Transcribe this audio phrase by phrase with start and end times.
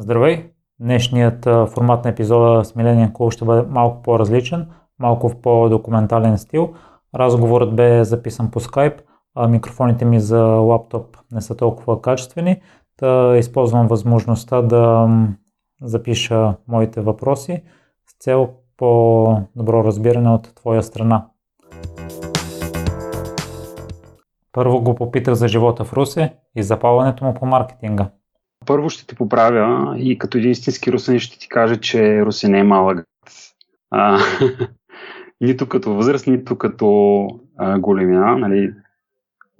[0.00, 0.50] Здравей!
[0.80, 4.68] Днешният формат на епизода с Милениен Кул ще бъде малко по-различен,
[4.98, 6.74] малко в по-документален стил.
[7.14, 9.00] Разговорът бе записан по Skype,
[9.34, 12.60] а микрофоните ми за лаптоп не са толкова качествени,
[13.00, 15.08] да използвам възможността да
[15.82, 17.62] запиша моите въпроси
[18.06, 21.26] с цел по-добро разбиране от твоя страна.
[24.52, 28.10] Първо го попитах за живота в Русе и запалването му по маркетинга.
[28.68, 32.58] Първо ще те поправя и като един истински русен ще ти кажа, че Руси не
[32.58, 33.04] е малък.
[33.90, 34.18] А,
[35.40, 37.26] нито като възраст, нито като
[37.58, 38.38] а, големина.
[38.38, 38.72] Нали,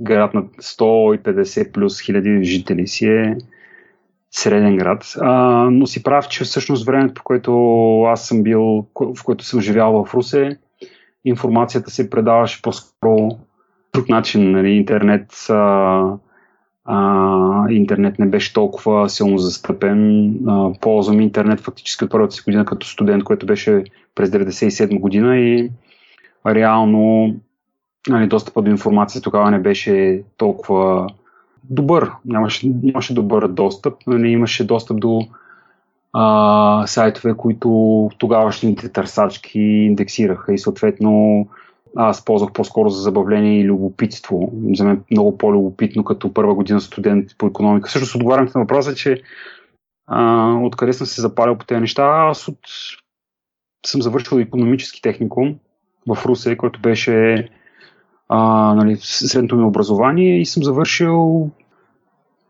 [0.00, 3.36] град на 150 плюс хиляди жители си е
[4.30, 5.14] среден град.
[5.20, 5.32] А,
[5.70, 7.52] но си прав, че всъщност времето, по което
[8.02, 10.58] аз съм бил, в което съм живял в Русе,
[11.24, 13.28] информацията се предаваше по-скоро
[13.94, 14.50] друг начин.
[14.50, 16.18] Нали, интернет а,
[16.90, 20.30] а, интернет не беше толкова силно застъпен.
[20.48, 25.38] А, ползвам интернет фактически от първата си година като студент, което беше през 1997 година
[25.38, 25.70] и
[26.46, 27.34] реално
[28.08, 31.06] нали, достъпът до информация тогава не беше толкова
[31.70, 32.10] добър.
[32.24, 33.94] Нямаше, нямаше добър достъп.
[34.06, 35.20] Нали, имаше достъп до
[36.12, 41.46] а, сайтове, които тогавашните търсачки индексираха и съответно
[41.96, 44.52] аз ползвах по-скоро за забавление и любопитство.
[44.74, 47.90] За мен много по-любопитно като първа година студент по економика.
[47.90, 49.22] Също отговарям на въпроса, че
[50.06, 52.04] а, откъде съм се запалил по тези неща.
[52.04, 52.58] Аз от...
[53.86, 55.54] съм завършил економически техникум
[56.06, 57.48] в Русе, който беше
[58.28, 61.50] а, нали, средното ми образование и съм завършил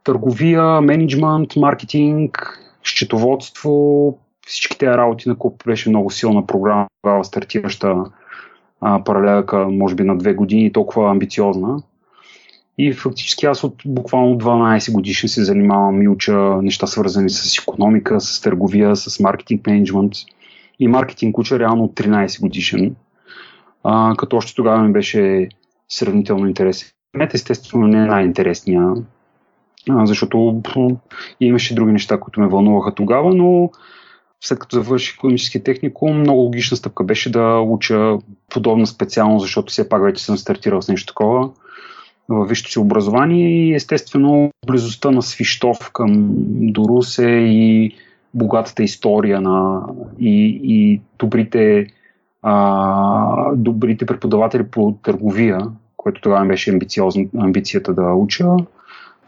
[0.04, 6.88] търговия, менеджмент, маркетинг, счетоводство, всички тези работи на куп беше много силна програма,
[7.22, 8.04] стартираща
[8.80, 11.82] а, паралелка, може би на две години, толкова амбициозна.
[12.78, 18.20] И фактически аз от буквално 12 годишни се занимавам и уча неща свързани с економика,
[18.20, 20.12] с търговия, с маркетинг менеджмент.
[20.78, 22.96] И маркетинг уча реално от 13 годишен.
[23.84, 25.48] А, като още тогава ми беше
[25.88, 26.88] сравнително интересен.
[27.16, 28.94] Мет естествено не е най-интересния,
[29.88, 30.60] защото
[31.40, 33.70] имаше други неща, които ме вълнуваха тогава, но
[34.40, 38.18] след като завърших економически техникум, много логична стъпка беше да уча
[38.50, 41.50] подобна специално, защото все пак вече съм стартирал с нещо такова.
[42.28, 46.28] Във висшето си образование и естествено близостта на Свищов към
[46.72, 47.94] Дорусе и
[48.34, 49.82] богатата история на
[50.20, 51.86] и, и добрите,
[52.42, 55.60] а, добрите преподаватели по търговия,
[55.96, 56.78] което тогава беше
[57.38, 58.46] амбицията да уча,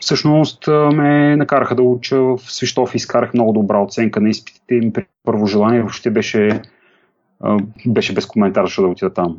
[0.00, 4.92] всъщност ме накараха да уча в Свищов и изкарах много добра оценка на изпитите и
[4.92, 6.62] при първо желание въобще беше,
[7.86, 9.38] беше без коментар, защото да отида там.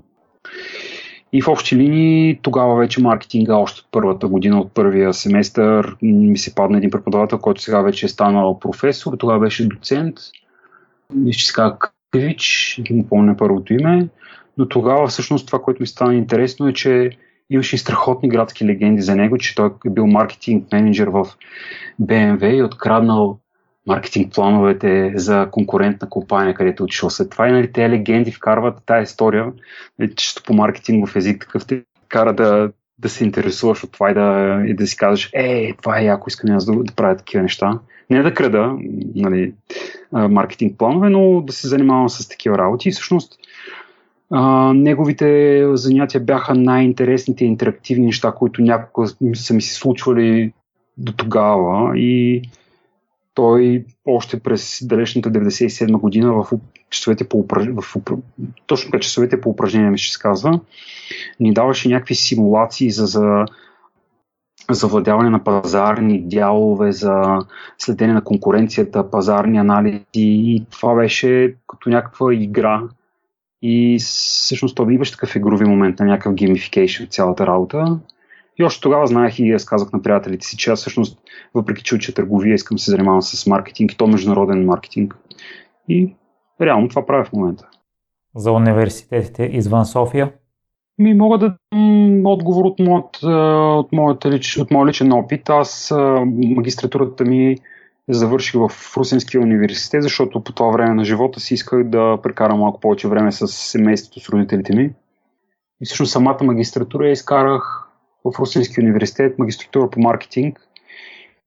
[1.34, 6.38] И в общи линии тогава вече маркетинга, още от първата година, от първия семестър, ми
[6.38, 10.18] се падна един преподавател, който сега вече е станал професор, тогава беше доцент.
[11.32, 11.78] Че се казва
[12.12, 14.08] Кривич, не помня първото име,
[14.58, 17.10] но тогава всъщност това, което ми стана интересно е, че
[17.52, 21.28] имаше и страхотни градски легенди за него, че той е бил маркетинг менеджер в
[22.02, 23.40] BMW и откраднал
[23.88, 27.48] маркетинг плановете за конкурентна компания, където е отишъл след това.
[27.48, 29.46] И нали, тези легенди вкарват тази история,
[30.00, 34.14] нали, чисто по маркетингов език, такъв те кара да, да се интересуваш от това и
[34.14, 37.44] да, и да си казваш, е, това е яко, искам аз да, да правя такива
[37.44, 37.80] неща.
[38.10, 38.76] Не да крада
[39.16, 39.54] нали,
[40.12, 42.90] маркетинг планове, но да се занимавам с такива работи.
[42.90, 43.34] И всъщност
[44.32, 50.54] а, неговите занятия бяха най-интересните интерактивни неща, които някога са ми се случвали
[50.98, 51.98] до тогава.
[51.98, 52.42] И
[53.34, 56.52] той още през далечната 97 година в
[56.90, 57.96] часовете по, в,
[58.68, 60.60] точно през часовете по упражнения ми ще се казва,
[61.40, 63.46] ни даваше някакви симулации за, за
[64.70, 67.40] завладяване на пазарни дялове, за
[67.78, 70.04] следене на конкуренцията, пазарни анализи.
[70.14, 72.82] И това беше като някаква игра,
[73.62, 78.00] и всъщност това имаше такъв игрови момент на някакъв геймификейшн цялата работа.
[78.60, 81.20] И още тогава знаех и аз казах на приятелите си, че аз всъщност,
[81.54, 85.18] въпреки че уча търговия, искам да се занимавам с маркетинг и то международен маркетинг.
[85.90, 86.16] И
[86.62, 87.68] реално това правя в момента.
[88.36, 90.32] За университетите извън София?
[90.98, 94.26] Ми мога да дам отговор от, моят, от, моят,
[94.60, 95.50] от моят личен опит.
[95.50, 95.94] Аз
[96.26, 97.58] магистратурата ми
[98.14, 102.80] завърших в Русинския университет, защото по това време на живота си исках да прекарам малко
[102.80, 104.94] повече време с семейството, с родителите ми.
[105.82, 107.90] И всъщност самата магистратура я изкарах
[108.26, 110.68] в Русинския университет, магистратура по маркетинг.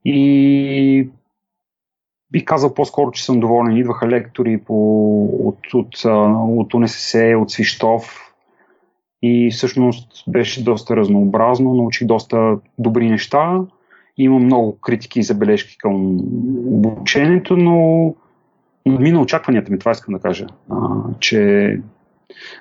[0.05, 1.11] И
[2.31, 3.77] бих казал по-скоро, че съм доволен.
[3.77, 4.75] Идваха лектори по,
[5.25, 6.05] от, от,
[6.59, 8.35] от УНСС, от Свищов
[9.23, 13.61] и всъщност беше доста разнообразно, научих доста добри неща
[14.17, 16.19] Има много критики и забележки към
[16.67, 18.15] обучението, но
[18.87, 20.77] мина очакванията ми, това искам да кажа, а,
[21.21, 21.81] че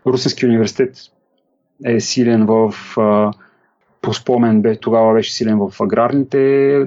[0.07, 0.97] Русенски университет
[1.85, 3.31] е силен в а,
[4.01, 6.37] по спомен бе, тогава беше силен в аграрните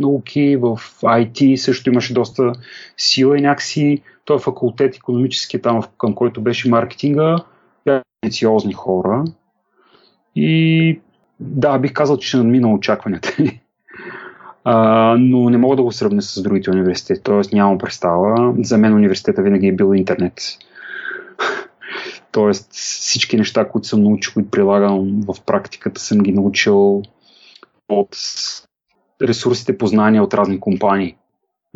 [0.01, 2.53] науки, в IT също имаше доста
[2.97, 7.37] сила и някакси този факултет економически там, към който беше маркетинга,
[7.85, 9.25] бяха амбициозни хора.
[10.37, 11.01] И
[11.41, 13.37] да, бих казал, че ще надмина очакванията.
[14.67, 17.57] Uh, но не мога да го сравня с другите университети, т.е.
[17.57, 18.55] нямам представа.
[18.63, 20.41] За мен университета винаги е бил интернет.
[22.33, 27.03] Тоест всички неща, които съм научил и прилагам в практиката, съм ги научил
[27.89, 28.17] от
[29.23, 31.17] ресурсите познания от разни компании,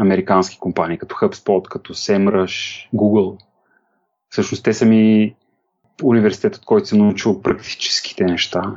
[0.00, 3.38] американски компании, като HubSpot, като SEMrush, Google.
[4.28, 5.34] Всъщност те са ми
[6.02, 8.76] университетът, който съм научил практическите неща.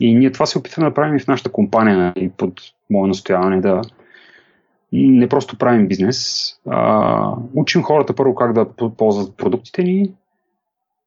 [0.00, 3.60] И ние това се опитваме да правим и в нашата компания, нали, под мое настояване,
[3.60, 3.82] да
[4.92, 10.12] не просто правим бизнес, а учим хората първо как да ползват продуктите ни,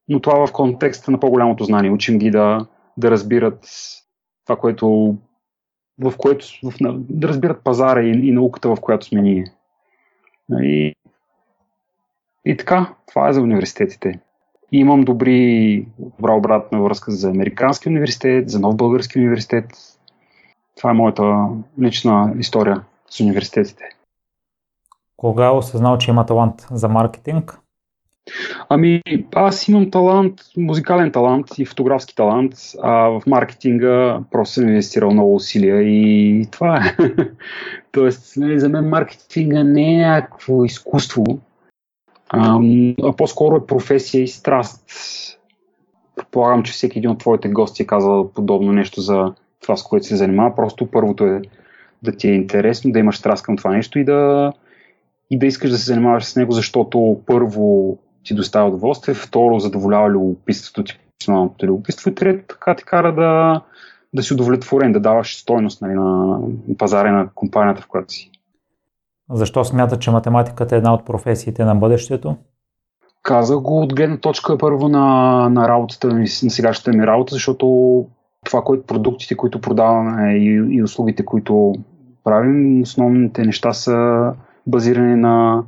[0.08, 1.90] но това в контекста на по-голямото знание.
[1.90, 2.66] Учим ги да,
[2.96, 3.68] да разбират
[4.44, 5.16] това, което
[6.00, 9.44] в което в, да разбират пазара и, и науката, в която сме ние.
[10.52, 10.94] И,
[12.44, 14.20] и така, това е за университетите.
[14.72, 19.97] И имам добри, добра обратна връзка за Американски университет, за Нов Български университет.
[20.78, 21.48] Това е моята
[21.80, 23.84] лична история с университетите.
[25.16, 27.58] Кога осъзнал, че има талант за маркетинг?
[28.68, 29.02] Ами,
[29.34, 35.34] аз имам талант, музикален талант и фотографски талант, а в маркетинга просто съм инвестирал много
[35.34, 36.96] усилия и това е.
[37.92, 41.24] Тоест, нали, за мен маркетинга не е някакво изкуство,
[42.28, 42.60] а,
[43.02, 44.84] а по-скоро е професия и страст.
[46.16, 49.32] Предполагам, че всеки един от твоите гости е казал подобно нещо за
[49.62, 50.54] това, с което се занимава.
[50.56, 51.42] Просто първото е
[52.02, 54.52] да ти е интересно, да имаш страст към това нещо и да,
[55.30, 60.10] и да искаш да се занимаваш с него, защото първо ти доставя удоволствие, второ задоволява
[60.10, 63.60] любопитството ти, професионалното любопитство и трето така ти кара да,
[64.14, 66.38] да си удовлетворен, да даваш стойност нали, на
[66.78, 68.30] пазара на компанията, в която си.
[69.30, 72.36] Защо смята, че математиката е една от професиите на бъдещето?
[73.22, 78.06] Казах го от гледна точка първо на, на работата ми, на сегашната ми работа, защото
[78.44, 81.72] това, което продуктите, които продаваме и, и услугите, които
[82.24, 84.32] правим, основните неща са
[84.66, 85.64] базирани на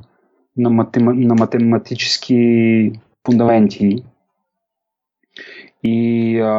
[0.57, 2.91] на, матема, на математически
[3.25, 4.03] фундаменти.
[5.83, 6.49] И а,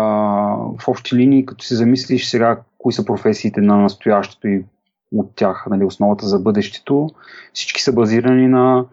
[0.79, 4.65] в общи линии, като се замислиш сега кои са професиите на настоящето и
[5.13, 7.11] от тях, нали, основата за бъдещето,
[7.53, 8.85] всички са базирани на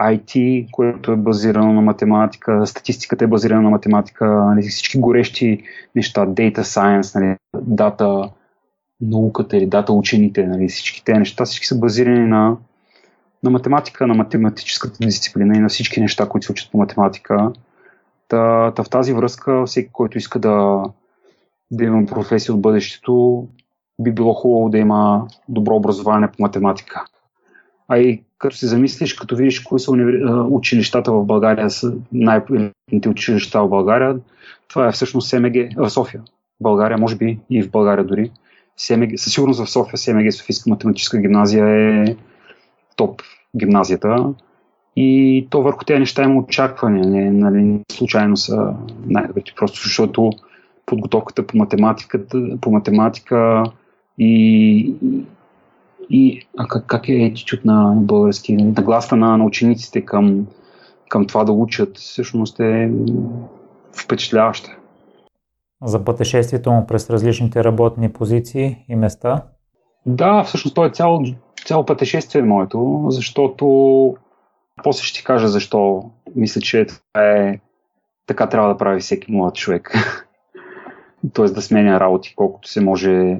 [0.00, 5.62] IT, което е базирано на математика, статистиката е базирана на математика, нали, всички горещи
[5.94, 8.30] неща, data science, нали, дата
[9.00, 12.56] науката или дата учените, нали, всички тези неща, всички са базирани на
[13.42, 17.52] на математика, на математическата дисциплина и на всички неща, които се учат по математика.
[18.28, 20.82] Та, та в тази връзка, всеки, който иска да,
[21.70, 23.46] да има професия от бъдещето,
[24.00, 27.04] би било хубаво да има добро образование по математика.
[27.88, 29.92] А и като се замислиш, като видиш кои са
[30.50, 34.16] училищата в България, са най-елитните училища в България,
[34.68, 36.22] това е всъщност СМГ в София.
[36.60, 38.30] България, може би и в България дори.
[38.76, 42.16] СМГ, със сигурност в София СМГ, Софийска математическа гимназия е
[42.96, 43.22] топ
[43.56, 44.34] гимназията.
[44.96, 47.06] И то върху тези неща има очаквания.
[47.06, 48.74] Не, нали, случайно са
[49.06, 50.32] най-добрите, просто защото
[50.86, 53.64] подготовката по математиката, по математика
[54.18, 54.94] и,
[56.10, 60.46] и а как, как е етичут на български, нагласта на, на учениците към,
[61.08, 62.90] към това да учат, всъщност е
[63.92, 64.76] впечатляваща.
[65.84, 69.42] За пътешествието му през различните работни позиции и места?
[70.06, 71.24] Да, всъщност то е цяло
[71.66, 73.66] цяло пътешествие моето, защото
[74.84, 77.60] после ще ти кажа защо мисля, че това е
[78.26, 79.94] така трябва да прави всеки млад човек.
[81.32, 83.38] Тоест да сменя работи колкото се може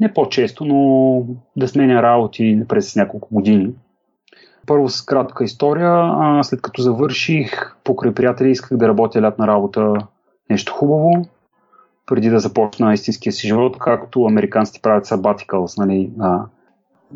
[0.00, 1.22] не по-често, но
[1.56, 3.70] да сменя работи през няколко години.
[4.66, 9.94] Първо с кратка история, а след като завърших, покрай приятели исках да работя лятна работа
[10.50, 11.12] нещо хубаво,
[12.06, 16.10] преди да започна истинския си живот, както американците правят sabaticals, нали,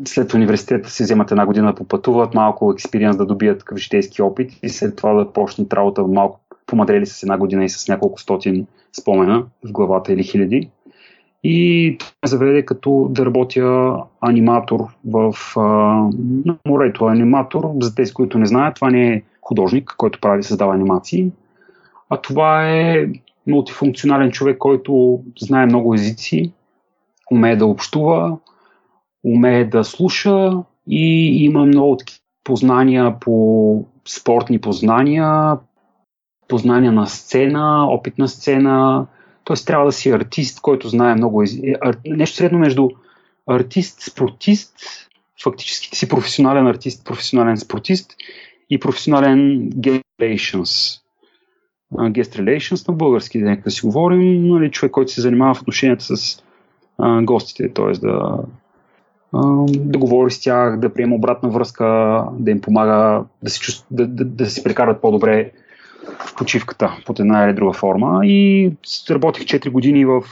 [0.05, 4.51] след университета си вземат една година да попътуват, малко експириенс да добият такъв житейски опит
[4.63, 8.67] и след това да почнат работа малко помадрели с една година и с няколко стотин
[8.99, 10.69] спомена в главата или хиляди.
[11.47, 15.61] И това ме заведе като да работя аниматор в а,
[16.45, 17.05] на морето.
[17.05, 21.31] Аниматор, за тези, които не знаят, това не е художник, който прави създава анимации,
[22.09, 23.05] а това е
[23.47, 26.53] мултифункционален човек, който знае много езици,
[27.31, 28.37] умее да общува,
[29.23, 30.51] умее да слуша
[30.89, 31.97] и има много
[32.43, 35.57] познания по спортни познания,
[36.47, 39.05] познания на сцена, опит на сцена.
[39.45, 39.55] Т.е.
[39.65, 41.43] трябва да си артист, който знае много.
[42.05, 42.89] Нещо средно между
[43.47, 44.73] артист, спортист,
[45.43, 48.15] фактически ти си професионален артист, професионален спортист
[48.69, 51.01] и професионален guest relations.
[51.93, 56.43] Guest relations на български, да си говорим, нали, човек, който се занимава в отношенията с
[56.97, 57.91] а, гостите, т.е.
[57.91, 58.37] да,
[59.67, 61.85] да говори с тях, да приема обратна връзка,
[62.31, 65.51] да им помага да се, чувств, да, да, да прекарат по-добре
[66.19, 68.19] в почивката под една или друга форма.
[68.23, 68.71] И
[69.09, 70.23] работих 4 години в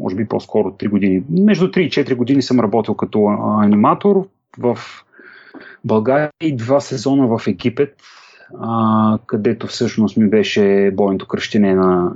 [0.00, 1.22] може би по-скоро 3 години.
[1.30, 3.26] Между 3 и 4 години съм работил като
[3.62, 4.78] аниматор в
[5.84, 7.96] България и два сезона в Египет,
[8.60, 12.12] а, където всъщност ми беше бойното кръщене на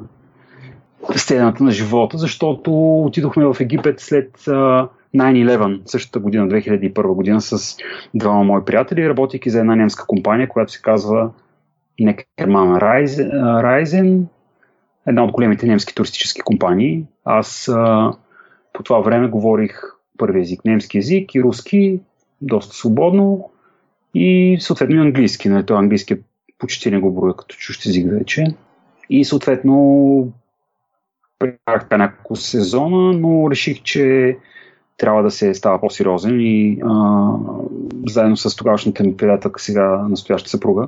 [1.17, 7.77] сцената на живота, защото отидохме в Египет след а, 9-11, същата година, 2001 година, с
[8.15, 11.31] двама мои приятели, работейки за една немска компания, която се казва
[11.99, 14.27] Некерман Райзен,
[15.07, 17.05] една от големите немски туристически компании.
[17.25, 17.71] Аз
[18.73, 19.81] по това време говорих
[20.19, 22.01] първи език, немски език и руски,
[22.41, 23.51] доста свободно
[24.15, 25.49] и съответно и английски.
[25.49, 26.17] Нали, това английски
[26.59, 28.47] почти не го броя като чущ език вече.
[29.11, 30.33] И съответно
[31.39, 34.37] прекарах няколко сезона, но реших, че
[34.97, 37.31] трябва да се става по-сериозен и а,
[38.07, 40.87] заедно с тогавашната ми приятелка, сега настояща съпруга,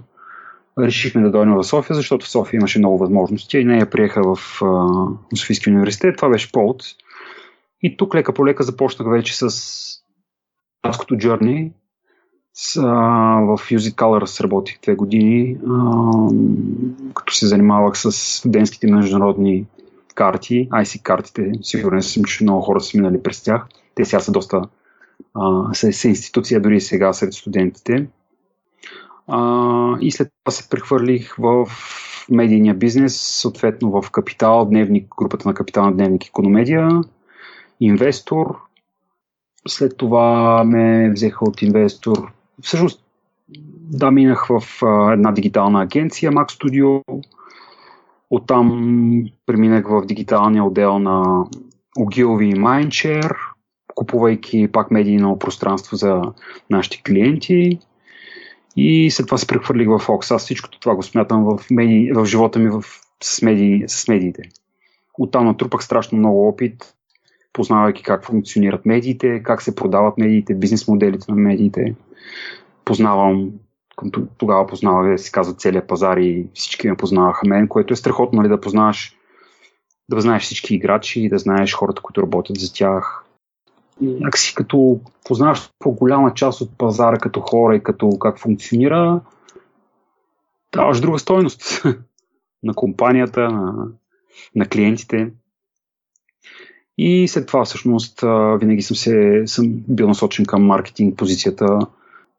[0.79, 4.63] решихме да дойдем в София, защото в София имаше много възможности и нея приеха в
[4.63, 6.17] а, Софийския университет.
[6.17, 6.83] Това беше повод.
[7.83, 9.51] И тук лека по лека започнах вече с
[10.83, 11.73] Аското Journey.
[12.55, 12.83] С, а,
[13.41, 16.03] в It Colors работих две години, а,
[17.15, 19.67] като се занимавах с студентските международни
[20.15, 21.53] карти, IC картите.
[21.63, 23.67] Сигурен съм, че много хора са минали през тях.
[23.95, 24.63] Те сега са доста
[25.35, 28.07] а, са, са институция дори сега сред студентите.
[29.33, 31.67] А, и след това се прехвърлих в
[32.31, 36.89] медийния бизнес, съответно в Капитал, дневник, групата на Капитал на Дневник Икономедия,
[37.81, 38.57] инвестор.
[39.69, 42.33] След това ме взеха от инвестор.
[42.63, 43.05] Всъщност,
[43.91, 47.03] да, минах в а, една дигитална агенция, Mac Studio.
[48.31, 51.45] Оттам преминах в дигиталния отдел на
[51.99, 53.37] Ogilvy и Mindshare,
[53.95, 56.23] купувайки пак медийно пространство за
[56.71, 57.79] нашите клиенти.
[58.77, 60.35] И след това се прехвърлих в Fox.
[60.35, 62.85] Аз всичкото това го смятам в, меди, в живота ми в,
[63.23, 64.43] с, меди, с медиите.
[65.19, 66.95] Оттам натрупах страшно много опит,
[67.53, 71.95] познавайки как функционират медиите, как се продават медиите, бизнес моделите на медиите.
[72.85, 73.51] Познавам,
[74.39, 78.37] тогава познавах, да си казва, целият пазар и всички ме познаваха мен, което е страхотно,
[78.37, 79.17] нали, да познаваш,
[80.09, 83.25] да знаеш всички играчи, да знаеш хората, които работят за тях,
[84.01, 89.21] някакси като познаваш по-голяма част от пазара като хора и като как функционира,
[90.73, 91.83] даваш друга стойност
[92.63, 93.87] на компанията, на,
[94.55, 95.31] на клиентите.
[96.99, 98.21] И след това всъщност
[98.61, 101.79] винаги съм, се, съм бил насочен към маркетинг позицията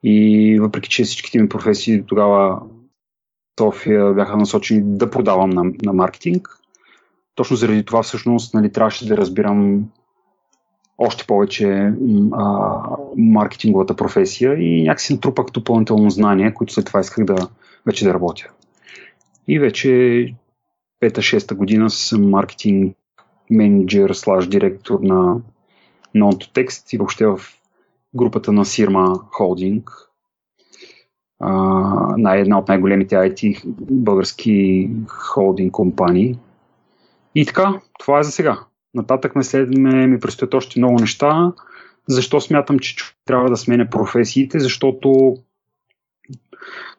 [0.04, 2.62] и въпреки, че всичките ми професии тогава
[3.60, 6.50] София бяха насочени да продавам на, на маркетинг,
[7.36, 9.86] точно заради това всъщност нали, трябваше да разбирам
[11.04, 11.94] още повече
[12.32, 12.80] а,
[13.18, 17.48] маркетинговата професия и някакси натрупах допълнително знание, които след това исках да
[17.86, 18.50] вече да работя.
[19.48, 20.34] И вече
[21.00, 22.98] пета-шеста година съм маркетинг
[23.50, 25.38] менеджер слаж директор на
[26.16, 27.40] Non-to-Text и въобще в
[28.16, 29.92] групата на Сирма Холдинг,
[32.18, 36.38] на една от най-големите IT български холдинг компании.
[37.36, 38.60] И така, това е за сега.
[38.94, 41.54] Нататък ме след ме, ми предстоят още много неща.
[42.08, 42.96] Защо смятам, че
[43.26, 44.60] трябва да сменя професиите?
[44.60, 45.38] Защото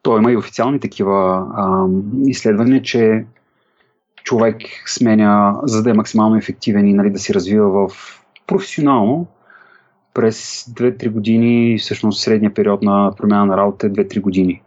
[0.03, 1.87] то има и официални такива а,
[2.27, 3.25] изследвания, че
[4.25, 4.57] човек
[4.87, 7.97] сменя, за да е максимално ефективен и нали, да се развива в
[8.47, 9.27] професионално,
[10.15, 14.63] през 2-3 години, всъщност средния период на промяна на работа е 2-3 години.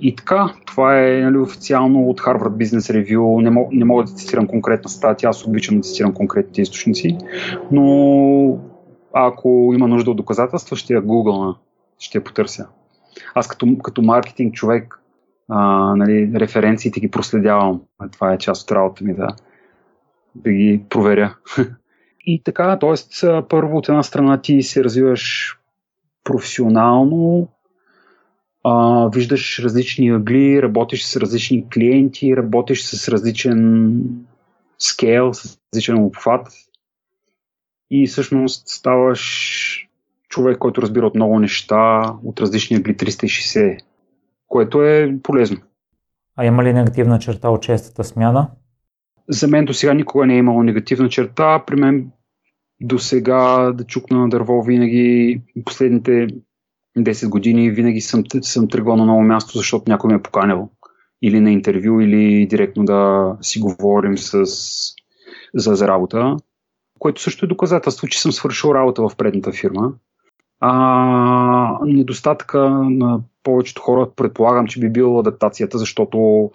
[0.00, 3.42] И така, това е нали, официално от Harvard Business Review.
[3.42, 7.18] Не, мог, не мога да цитирам конкретна статия, аз обичам да цитирам конкретните източници,
[7.72, 8.58] но
[9.12, 11.54] ако има нужда от доказателства, ще я гугълна,
[11.98, 12.68] ще я потърся.
[13.34, 15.00] Аз като, като маркетинг човек,
[15.48, 15.60] а,
[15.96, 17.82] нали, референциите ги проследявам.
[18.12, 19.28] Това е част от работа ми да,
[20.34, 21.36] да ги проверя.
[22.26, 22.94] И така, т.е.
[23.48, 25.56] първо от една страна ти се развиваш
[26.24, 27.48] професионално,
[28.64, 34.00] а, виждаш различни ъгли, работиш с различни клиенти, работиш с различен
[34.78, 36.48] скейл, с различен обхват
[37.90, 39.88] и всъщност ставаш
[40.28, 43.78] човек, който разбира от много неща, от различни ъгли 360,
[44.48, 45.58] което е полезно.
[46.36, 48.50] А има ли негативна черта от честата смяна?
[49.28, 51.64] За мен до сега никога не е имало негативна черта.
[51.66, 52.10] При мен
[52.80, 56.26] до сега да чукна на дърво винаги последните
[56.98, 60.68] 10 години винаги съм, съм тръгвал на ново място, защото някой ме е поканил.
[61.22, 64.44] Или на интервю, или директно да си говорим с,
[65.54, 66.36] за, за работа.
[66.98, 69.92] Което също е доказателство, че съм свършил работа в предната фирма.
[70.60, 76.50] А, недостатъка на повечето хора предполагам, че би била адаптацията, защото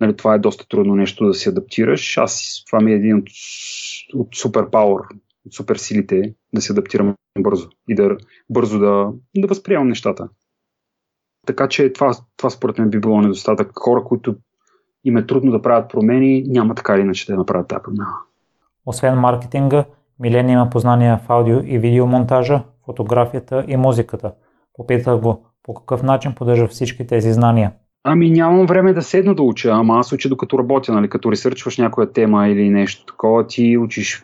[0.00, 2.16] нали, това е доста трудно нещо да се адаптираш.
[2.16, 3.28] Аз това ми е един от,
[4.14, 5.02] от супер пауър,
[5.48, 8.16] от супер силите да се адаптирам бързо и да
[8.50, 10.28] бързо да, да възприемам нещата.
[11.46, 13.70] Така че това, това според мен би било недостатък.
[13.74, 14.36] Хора, които
[15.04, 18.14] им е трудно да правят промени, няма така или иначе да направят тази промяна.
[18.86, 19.84] Освен маркетинга,
[20.20, 24.32] Милен има познания в аудио и видеомонтажа, фотографията и музиката.
[24.74, 27.72] Попитах го по какъв начин поддържа всички тези знания.
[28.10, 31.78] Ами нямам време да седна да уча, ама аз уча докато работя, нали, като ресърчваш
[31.78, 34.22] някоя тема или нещо такова, ти учиш.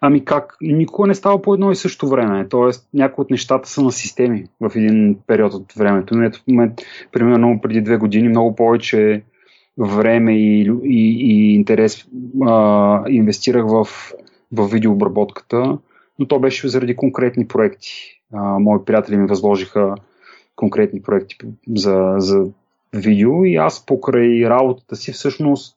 [0.00, 0.56] Ами как?
[0.60, 2.48] Никога не става по едно и също време.
[2.48, 6.22] Тоест, някои от нещата са на системи в един период от времето.
[6.22, 6.72] Ето в момент,
[7.12, 9.22] примерно преди две години, много повече
[9.78, 12.06] време и, и, и интерес
[12.42, 13.84] а, инвестирах в,
[14.52, 15.78] в видеообработката,
[16.18, 18.20] но то беше заради конкретни проекти.
[18.34, 19.94] А, мои приятели ми възложиха
[20.56, 21.36] конкретни проекти
[21.76, 22.44] за, за
[22.92, 25.76] видео и аз покрай работата си всъщност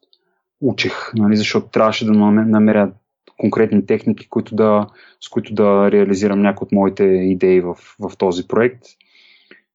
[0.62, 2.92] учех, нали, защото трябваше да намеря
[3.40, 4.88] конкретни техники, които да,
[5.22, 8.84] с които да реализирам някои от моите идеи в, в този проект.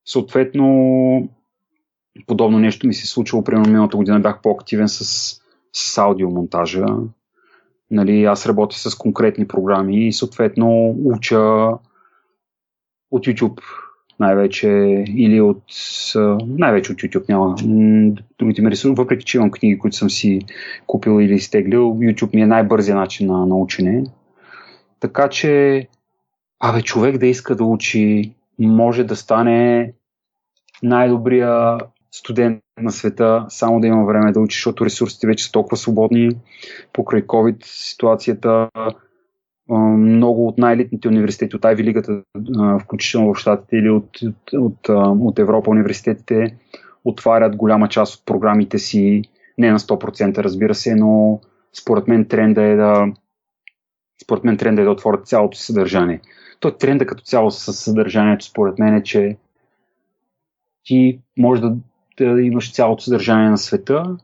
[0.05, 1.29] Съответно,
[2.27, 5.37] подобно нещо ми се случило, примерно миналата година бях по-активен с,
[5.73, 6.87] с аудиомонтажа.
[7.91, 11.41] Нали, аз работя с конкретни програми и съответно уча
[13.11, 13.61] от YouTube
[14.21, 14.69] най-вече
[15.09, 15.62] или от
[16.47, 17.55] най-вече от YouTube няма
[18.39, 20.41] другите ми ресурси, въпреки че имам книги, които съм си
[20.87, 24.04] купил или изтеглил, YouTube ми е най-бързия начин на, на учене.
[25.00, 25.87] Така че,
[26.61, 29.93] абе, човек да иска да учи, може да стане
[30.83, 31.78] най-добрия
[32.13, 36.30] студент на света, само да има време да учи, защото ресурсите вече са толкова свободни.
[36.93, 38.69] Покрай COVID ситуацията
[39.78, 42.23] много от най-елитните университети от Ivy лигата,
[42.83, 44.09] включително в Штатите или от,
[44.52, 44.89] от,
[45.21, 46.56] от Европа университетите,
[47.04, 49.23] отварят голяма част от програмите си,
[49.59, 51.41] не на 100% разбира се, но
[51.80, 53.06] според мен тренда е да
[54.23, 56.21] според мен тренда е да отворят цялото съдържание.
[56.61, 59.37] Той тренда като цяло с съдържанието според мен е, че
[60.85, 61.76] ти можеш да,
[62.19, 64.17] да имаш цялото съдържание на света,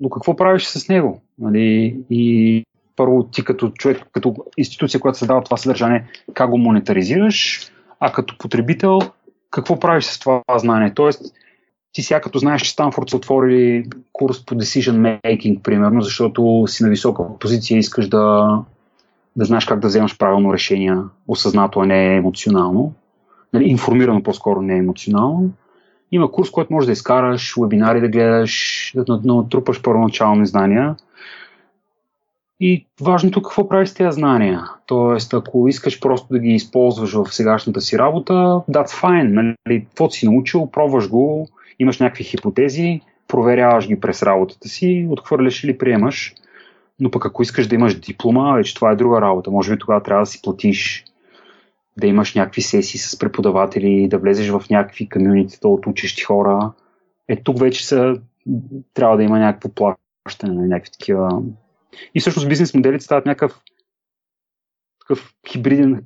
[0.00, 1.20] но какво правиш с него?
[1.38, 1.96] Нали?
[2.10, 2.64] И
[3.00, 7.60] първо ти като човек, като институция, която създава това съдържание, как го монетаризираш,
[8.00, 8.98] а като потребител,
[9.50, 10.94] какво правиш с това знание?
[10.94, 11.22] Тоест,
[11.92, 16.82] ти сега като знаеш, че Станфорд са отворили курс по decision making, примерно, защото си
[16.82, 18.58] на висока позиция и искаш да,
[19.36, 20.96] да знаеш как да вземаш правилно решение,
[21.28, 22.92] осъзнато, а не емоционално.
[23.52, 25.50] Нали, информирано по-скоро, не емоционално.
[26.12, 30.96] Има курс, който можеш да изкараш, вебинари да гледаш, да натрупаш първоначални знания–
[32.60, 34.70] и важното какво правиш с тези знания.
[34.86, 38.32] Тоест, ако искаш просто да ги използваш в сегашната си работа,
[38.70, 39.54] that's fine.
[39.66, 39.84] Нали?
[39.84, 45.78] Какво си научил, пробваш го, имаш някакви хипотези, проверяваш ги през работата си, отхвърляш или
[45.78, 46.34] приемаш.
[47.00, 49.50] Но пък ако искаш да имаш диплома, вече това е друга работа.
[49.50, 51.04] Може би тогава трябва да си платиш,
[51.96, 56.72] да имаш някакви сесии с преподаватели, да влезеш в някакви комюнитета от учещи хора.
[57.28, 58.14] Е, тук вече са,
[58.94, 61.42] трябва да има някакво плащане на някакви такива
[62.14, 63.60] и всъщност бизнес моделите стават някакъв
[65.00, 66.04] такъв хибриден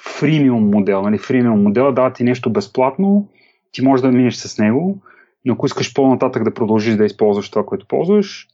[0.00, 1.02] фримиум модел.
[1.02, 1.18] Нали?
[1.18, 3.28] Фримиум модел дава ти нещо безплатно,
[3.72, 4.98] ти можеш да минеш с него,
[5.44, 8.48] но ако искаш по-нататък да продължиш да използваш това, което ползваш,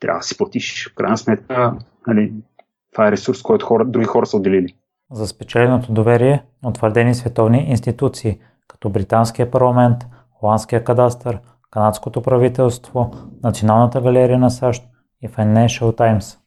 [0.00, 0.90] трябва да си платиш.
[0.90, 2.32] В крайна сметка, нали,
[2.92, 4.74] това е ресурс, който хора, други хора са отделили.
[5.12, 9.98] За спечеленото доверие утвърдени световни институции, като Британския парламент,
[10.30, 11.38] Холандския кадастър,
[11.70, 13.12] Канадското правителство,
[13.44, 14.84] Националната галерия на САЩ–
[15.22, 16.38] и Financial Times.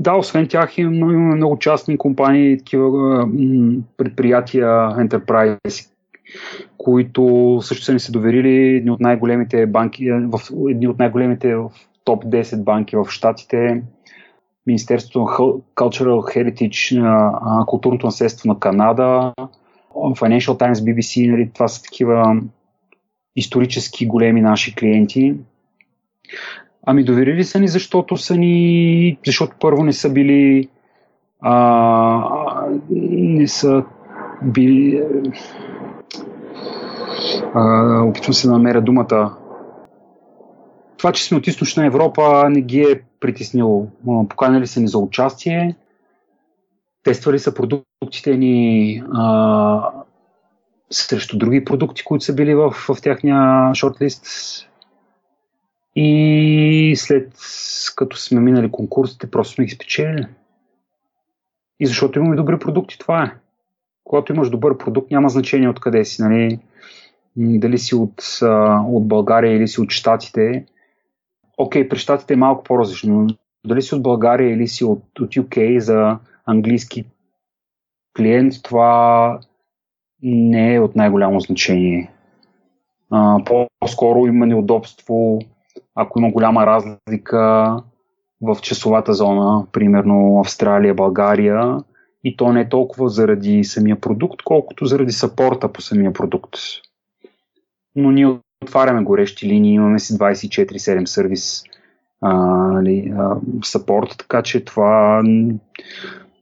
[0.00, 3.28] Да, освен тях имаме много частни компании, такива
[3.96, 5.90] предприятия, Enterprise,
[6.78, 11.70] които също са ни се доверили едни от най-големите банки, в, едни от най-големите в
[12.04, 13.82] топ 10 банки в Штатите,
[14.66, 15.26] Министерството на
[15.74, 19.34] Cultural Heritage, културното наследство на Канада,
[19.94, 22.40] Financial Times, BBC, нали, това са такива
[23.36, 25.34] исторически големи наши клиенти.
[26.86, 30.68] Ами доверили са ни, защото са ни, защото първо не са били
[31.40, 33.84] а, не са
[34.42, 35.02] би,
[37.54, 39.36] а, опитвам се да намеря думата.
[40.96, 43.86] Това, че сме от източна Европа, не ги е притеснило.
[44.28, 45.76] Поканали са ни за участие,
[47.02, 49.90] тествали са продуктите ни а,
[50.90, 54.26] срещу други продукти, които са били в, в тяхния шортлист.
[55.96, 57.32] И след
[57.96, 60.26] като сме минали конкурсите, просто сме ги спечелили.
[61.80, 63.34] И защото имаме добри продукти, това е.
[64.04, 66.22] Когато имаш добър продукт, няма значение откъде си.
[66.22, 66.58] Нали?
[67.36, 68.22] Дали си от,
[68.88, 70.66] от България или си от Штатите.
[71.58, 73.26] Окей, при Штатите е малко по-различно.
[73.66, 77.04] Дали си от България или си от, от UK за английски
[78.16, 79.40] клиент, това
[80.22, 82.10] не е от най-голямо значение.
[83.10, 85.38] А, по-скоро има неудобство,
[85.94, 87.76] ако има голяма разлика
[88.42, 91.78] в часовата зона, примерно Австралия, България,
[92.24, 96.54] и то не е толкова заради самия продукт, колкото заради сапорта по самия продукт.
[97.96, 101.64] Но ние отваряме горещи линии, имаме си 24-7 сервис
[102.22, 103.14] нали,
[103.64, 105.22] сапорт, така че това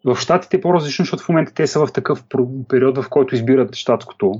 [0.04, 2.24] в щатите е по-различно, защото в момента те са в такъв
[2.68, 4.34] период, в който избират щатското.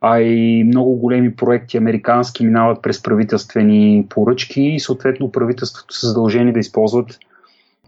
[0.00, 6.52] А и много големи проекти американски минават през правителствени поръчки и съответно правителството са задължени
[6.52, 7.18] да използват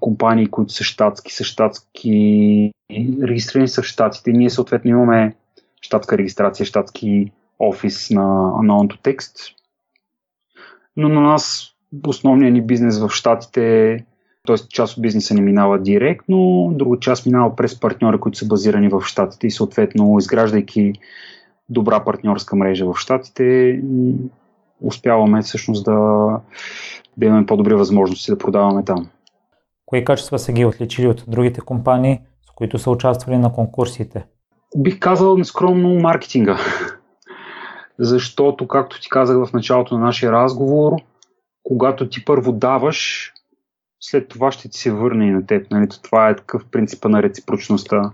[0.01, 2.72] компании, които са щатски, са щатски,
[3.22, 4.33] регистрирани са в щатите.
[4.33, 5.35] Ние съответно имаме
[5.81, 8.22] щатска регистрация, щатски офис на,
[8.62, 9.55] на OntoText.
[10.96, 11.68] Но на нас
[12.07, 13.96] основният ни бизнес в щатите
[14.46, 14.57] т.е.
[14.57, 19.03] част от бизнеса не минава директно, друга част минава през партньори, които са базирани в
[19.05, 20.92] Штатите и съответно изграждайки
[21.68, 23.81] добра партньорска мрежа в Штатите,
[24.81, 25.92] успяваме всъщност да,
[27.16, 29.09] да имаме по-добри възможности да продаваме там.
[29.87, 34.27] Кои качества са ги отличили от другите компании, с които са участвали на конкурсите?
[34.77, 36.59] Бих казал нескромно маркетинга.
[37.98, 40.92] Защото, както ти казах в началото на нашия разговор,
[41.62, 43.33] когато ти първо даваш,
[44.01, 45.70] след това ще ти се върне и на теб.
[45.70, 45.88] Нали?
[46.03, 48.12] Това е такъв принципа на реципрочността.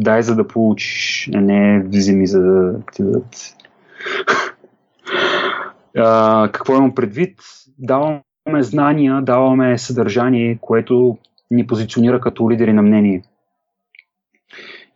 [0.00, 3.56] Дай за да получиш, а не вземи за да ти дадат.
[6.52, 7.38] какво имам предвид?
[7.78, 8.22] Даваме
[8.60, 11.18] знания, даваме съдържание, което
[11.50, 13.22] ни позиционира като лидери на мнение.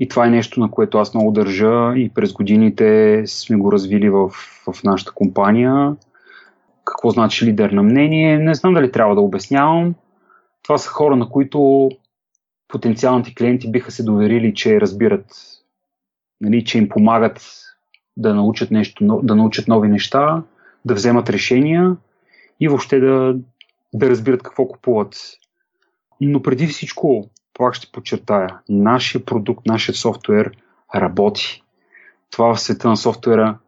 [0.01, 4.11] И това е нещо, на което аз много държа и през годините сме го развили
[4.11, 4.29] в,
[4.67, 5.97] в нашата компания.
[6.85, 8.39] Какво значи лидер на мнение?
[8.39, 9.95] Не знам дали трябва да обяснявам
[10.65, 11.91] това са хора, на които
[12.75, 15.27] потенциалните клиенти биха се доверили, че разбират,
[16.41, 17.41] нали, че им помагат
[18.17, 20.43] да научат, нещо, да научат нови неща,
[20.85, 21.97] да вземат решения
[22.61, 23.37] и въобще да,
[23.95, 25.17] да разбират какво купуват.
[26.21, 30.51] Но преди всичко, пак ще подчертая, нашия продукт, нашия софтуер
[30.95, 31.63] работи.
[32.31, 33.59] Това в света на софтуера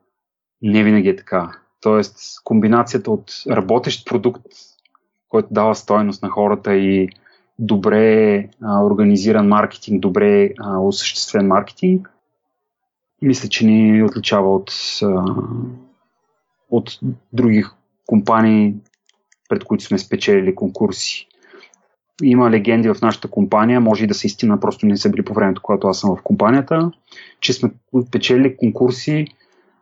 [0.62, 1.53] не винаги е така.
[1.81, 4.42] Тоест, комбинацията от работещ продукт
[5.29, 7.09] който дава стойност на хората и
[7.59, 12.11] добре а, организиран маркетинг, добре а, осъществен маркетинг,
[13.23, 15.25] мисля, че ни отличава от, а,
[16.71, 16.99] от
[17.33, 17.64] други
[18.07, 18.75] компании,
[19.49, 21.29] пред които сме спечелили конкурси.
[22.23, 25.35] Има легенди в нашата компания, може и да са истина, просто не са били по
[25.35, 26.90] времето, когато аз съм в компанията,
[27.40, 27.71] че сме
[28.11, 29.27] печелили конкурси,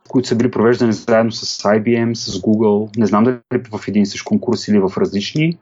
[0.09, 2.99] които са били провеждани заедно с IBM, с Google.
[2.99, 5.59] Не знам дали в един същ конкурс или в различни,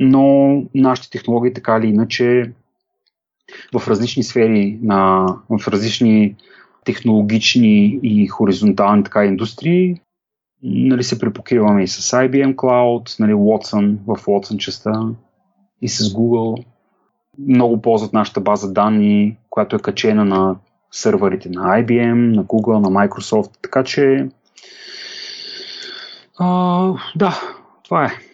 [0.00, 2.52] но нашите технологии така или иначе
[3.74, 6.36] в различни сфери, на, в различни
[6.84, 10.00] технологични и хоризонтални така индустрии,
[10.62, 15.02] нали, се препокриваме и с IBM Cloud, нали, Watson в Watson частта
[15.82, 16.64] и с Google.
[17.48, 20.56] Много ползват нашата база данни, която е качена на
[20.92, 23.50] сървърите на IBM, на Google, на Microsoft.
[23.62, 24.28] Така че,
[26.38, 27.40] а, да,
[27.84, 28.31] това е.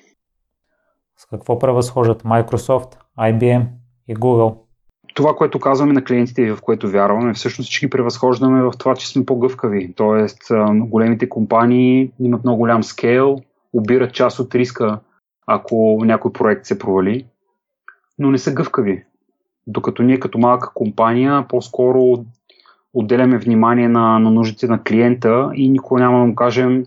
[1.31, 3.67] Какво превъзхожат Microsoft, IBM
[4.09, 4.57] и Google?
[5.15, 9.09] Това, което казваме на клиентите и в което вярваме, всъщност, ги превъзхождаме в това, че
[9.09, 9.93] сме по-гъвкави.
[9.97, 10.39] Тоест,
[10.73, 13.39] големите компании имат много голям скейл,
[13.73, 14.99] обират част от риска,
[15.47, 17.27] ако някой проект се провали,
[18.19, 19.05] но не са гъвкави.
[19.67, 22.25] Докато ние като малка компания по-скоро
[22.95, 26.85] отделяме внимание на, на нуждите на клиента и никога няма да му кажем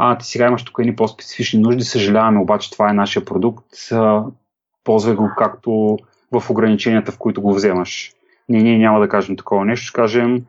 [0.00, 3.66] а, ти сега имаш тук едни по-специфични нужди, съжаляваме, обаче това е нашия продукт,
[4.84, 5.98] ползвай го както
[6.32, 8.12] в ограниченията, в които го вземаш.
[8.48, 10.44] Ние, ние няма да кажем такова нещо, ще кажем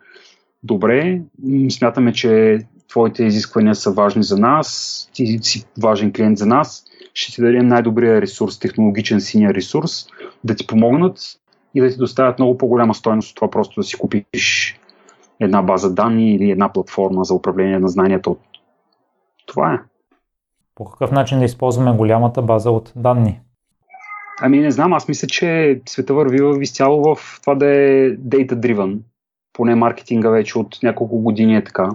[0.63, 1.21] добре,
[1.69, 6.83] смятаме, че твоите изисквания са важни за нас, ти си важен клиент за нас,
[7.13, 10.07] ще ти дадем най-добрия ресурс, технологичен синия ресурс,
[10.43, 11.19] да ти помогнат
[11.75, 14.75] и да ти доставят много по-голяма стоеност от това просто да си купиш
[15.39, 18.31] една база данни или една платформа за управление на знанията.
[19.49, 19.77] Това е.
[20.75, 23.39] По какъв начин да използваме голямата база от данни?
[24.41, 28.97] Ами не знам, аз мисля, че света върви изцяло в това да е data-driven.
[29.53, 31.89] Поне маркетинга вече от няколко години е така.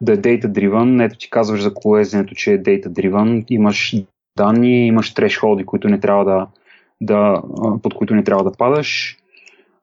[0.00, 1.04] Да е data-driven.
[1.04, 3.44] Ето ти казваш за колезенето, че е data-driven.
[3.48, 3.94] Имаш
[4.36, 6.46] данни, имаш трешхолди, които не трябва да,
[7.00, 7.42] да,
[7.82, 9.18] под които не трябва да падаш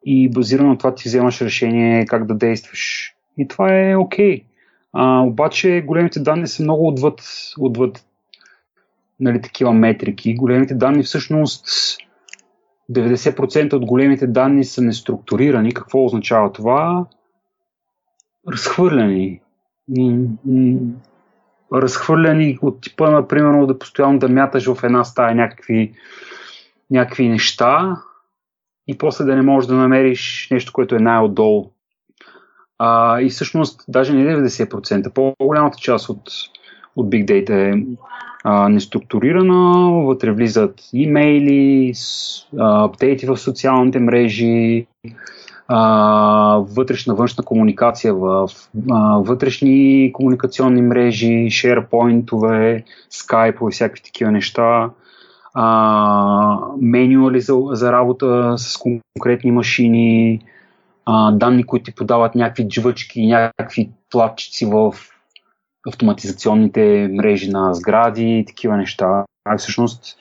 [0.06, 3.14] и базирано на това ти вземаш решение как да действаш.
[3.38, 4.40] И това е окей.
[4.40, 4.44] Okay.
[5.28, 7.22] Обаче големите данни са много отвъд,
[7.60, 8.06] отвъд
[9.20, 10.36] нали, такива метрики.
[10.36, 11.68] Големите данни всъщност
[12.92, 15.74] 90% от големите данни са неструктурирани.
[15.74, 17.06] Какво означава това?
[18.52, 19.42] Разхвърляни.
[21.74, 25.94] Разхвърляни от типа, например, да постоянно да мяташ в една стая някакви,
[26.92, 28.02] някакви неща
[28.88, 31.72] и после да не можеш да намериш нещо, което е най-отдолу.
[32.80, 36.22] А, и всъщност, даже не 90%, по-голямата част от,
[36.96, 37.86] от Big Data е
[38.44, 41.94] а, неструктурирана, вътре влизат имейли,
[42.60, 44.86] апдейти в социалните мрежи,
[45.68, 48.50] а, вътрешна външна комуникация в
[48.92, 54.90] а, вътрешни комуникационни мрежи, SharePoint-ове, Skype и всякакви такива неща,
[55.54, 60.42] а, менюали за, за работа с конкретни машини,
[61.06, 64.94] а, данни, които ти подават някакви джвъчки, някакви платчици в
[65.88, 69.26] автоматизационните мрежи на сгради и такива неща.
[69.46, 70.18] А всъщност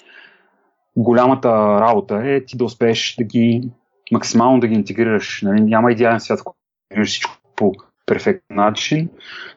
[0.97, 1.49] голямата
[1.81, 3.70] работа е ти да успееш да ги
[4.12, 5.42] максимално да ги интегрираш.
[5.42, 5.61] Нали?
[5.61, 6.59] Няма идеален свят, в който
[6.90, 7.73] интегрираш всичко по
[8.07, 9.09] перфектен начин,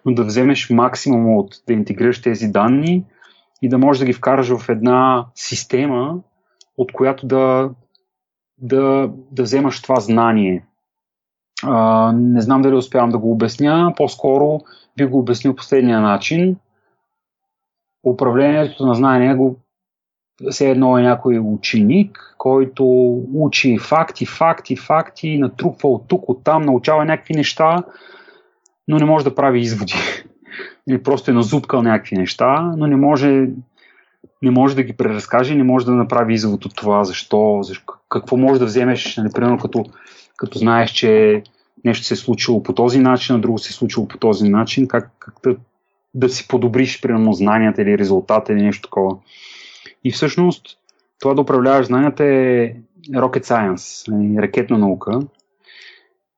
[0.06, 3.06] но да вземеш максимум от да интегрираш тези данни
[3.62, 6.20] и да можеш да ги вкараш в една система,
[6.78, 7.70] от която да,
[8.58, 10.66] да, да вземаш това знание.
[11.64, 14.60] А, не знам дали успявам да го обясня, по-скоро
[14.98, 16.56] би го обяснил последния начин.
[18.04, 19.60] Управлението на знание го
[20.52, 22.86] все едно е някой ученик, който
[23.34, 27.84] учи факти, факти, факти, натрупва от тук, от там, научава някакви неща,
[28.88, 29.94] но не може да прави изводи.
[30.90, 33.50] Или просто е назубкал някакви неща, но не може,
[34.42, 38.38] не може да ги преразкаже, не може да направи извод от това, защо, защо какво
[38.38, 39.86] може да вземеш, например, нали, като,
[40.38, 41.44] като знаеш, че
[41.86, 44.88] нещо се е случило по този начин, а друго се е случило по този начин,
[44.88, 45.56] как, как да,
[46.14, 49.18] да си подобриш, примерно, знанията или резултата или нещо такова.
[50.04, 50.78] И всъщност
[51.20, 52.74] това да управляваш знанията е
[53.10, 55.20] rocket science, нали, ракетна наука.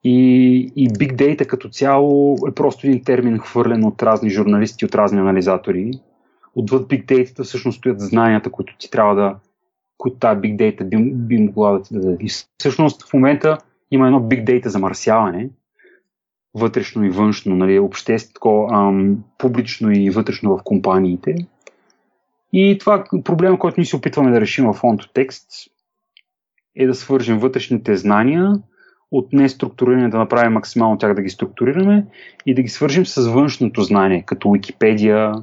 [0.04, 4.96] И, и Big Data като цяло е просто един термин хвърлен от разни журналисти, от
[4.96, 5.92] разни анализатори.
[6.56, 9.36] Отвъд Big Data всъщност стоят знанията, които ти трябва да,
[9.98, 12.18] които тази Big Data би, би могла да ти даде.
[12.20, 13.58] И всъщност в момента
[13.92, 15.50] има едно Big Data замърсяване,
[16.54, 21.36] вътрешно и външно, нали, обществено, публично и вътрешно в компаниите.
[22.54, 25.50] И това проблема, който ние се опитваме да решим в текст,
[26.76, 28.54] е да свържем вътрешните знания
[29.12, 32.06] от неструктуриране, да направим максимално тях да ги структурираме
[32.46, 35.34] и да ги свържим с външното знание, като Википедия,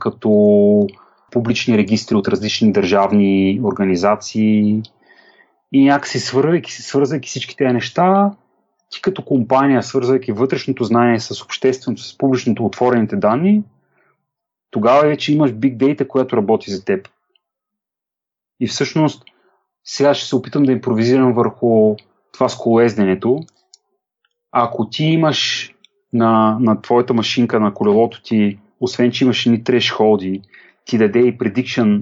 [0.00, 0.86] като
[1.32, 4.82] публични регистри от различни държавни организации
[5.72, 8.30] и някакси свързвайки, свързвайки всички тези неща,
[8.90, 13.64] ти като компания, свързвайки вътрешното знание с общественото, с публичното, отворените данни,
[14.70, 17.08] тогава вече имаш Big Data, която работи за теб.
[18.60, 19.24] И всъщност,
[19.84, 21.96] сега ще се опитам да импровизирам върху
[22.32, 23.40] това с колезненето.
[24.52, 25.72] Ако ти имаш
[26.12, 30.42] на, на твоята машинка, на колелото ти, освен че имаш ни трешхолди,
[30.84, 31.96] ти даде и предикшн,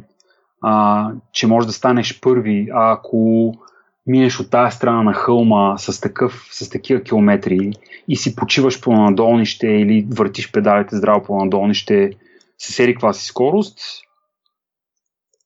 [0.63, 3.53] а, че можеш да станеш първи, а ако
[4.07, 7.73] минеш от тази страна на хълма с, такъв, с такива километри
[8.09, 12.11] и си почиваш по надолнище или въртиш педалите здраво по надолнище
[12.59, 13.79] с еди каква си скорост,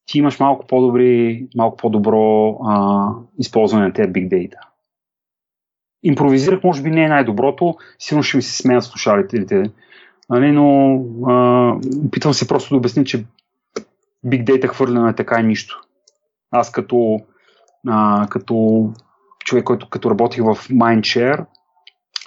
[0.06, 4.58] ти имаш малко, по-добри, малко по-добро а, използване на тези big data.
[6.02, 9.62] Импровизирах, може би не е най-доброто, сигурно ще ми се смеят слушалителите,
[10.30, 10.94] нали, но
[11.26, 11.74] а,
[12.06, 13.24] опитвам се просто да обясня, че
[14.26, 15.80] big data хвърляне е така и нищо.
[16.50, 17.20] Аз като,
[17.88, 18.88] а, като
[19.44, 21.46] човек, който като работих в Mindshare,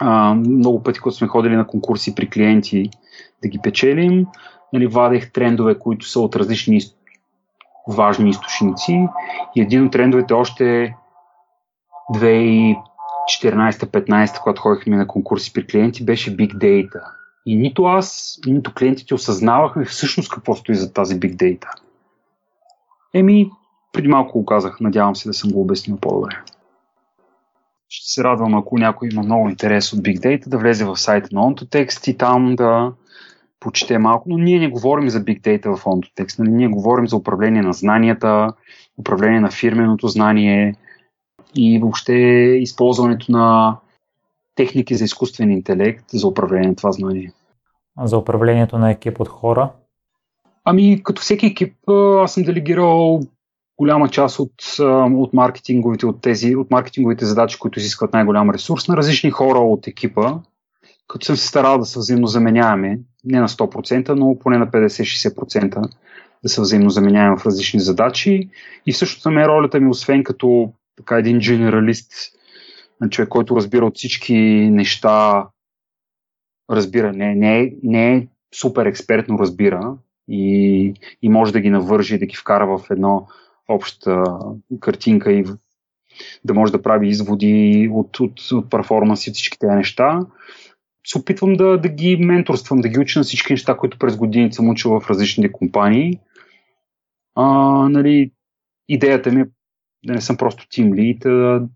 [0.02, 2.90] а, много пъти, когато сме ходили на конкурси при клиенти
[3.42, 4.28] да ги печелим,
[4.74, 6.82] нали, вадех трендове, които са от различни
[7.88, 9.08] важни източници
[9.56, 10.96] и един от трендовете още
[12.14, 17.02] 2014-15, когато ходихме на конкурси при клиенти, беше Big Data.
[17.46, 21.68] И нито аз, нито клиентите осъзнавахме всъщност какво стои за тази Big Data.
[23.14, 23.50] Еми,
[23.94, 26.36] преди малко го казах, надявам се да съм го обяснил по-добре.
[27.90, 31.30] ще се радвам, ако някой има много интерес от Big Data, да влезе в сайта
[31.32, 32.94] на OntoText и там да
[33.60, 34.30] почете малко.
[34.30, 36.40] Но ние не говорим за Big Data в OntoText.
[36.40, 36.52] Нали?
[36.52, 38.54] Ние говорим за управление на знанията,
[39.00, 40.76] управление на фирменото знание
[41.56, 42.14] и въобще
[42.62, 43.78] използването на
[44.56, 47.32] техники за изкуствен интелект за управление на това знание.
[48.04, 49.72] За управлението на екип от хора?
[50.66, 51.74] Ами, като всеки екип,
[52.22, 53.22] аз съм делегирал
[53.78, 58.98] голяма част от, от, маркетинговите, от, тези, от маркетинговите задачи, които изискват най-голям ресурс на
[58.98, 60.40] различни хора от екипа,
[61.08, 65.90] като съм се старал да се взаимно заменяме, не на 100%, но поне на 50-60%
[66.44, 68.50] да се взаимно заменяем в различни задачи.
[68.86, 72.12] И също на ролята ми, освен като така един генералист,
[73.10, 74.34] човек, който разбира от всички
[74.72, 75.48] неща,
[76.72, 82.26] разбира, не, не, не е супер експертно разбира и, и може да ги навържи, да
[82.26, 83.28] ги вкара в едно
[83.70, 84.24] обща
[84.80, 85.46] картинка и
[86.46, 90.20] да може да прави изводи от, от, от перформанс и всички тези неща.
[91.08, 94.54] Се опитвам да, да ги менторствам, да ги уча на всички неща, които през години
[94.54, 96.20] съм учил в различните компании.
[97.36, 97.44] А,
[97.90, 98.32] нали,
[98.90, 99.46] идеята ми е
[100.06, 101.68] да не съм просто тим лид, да,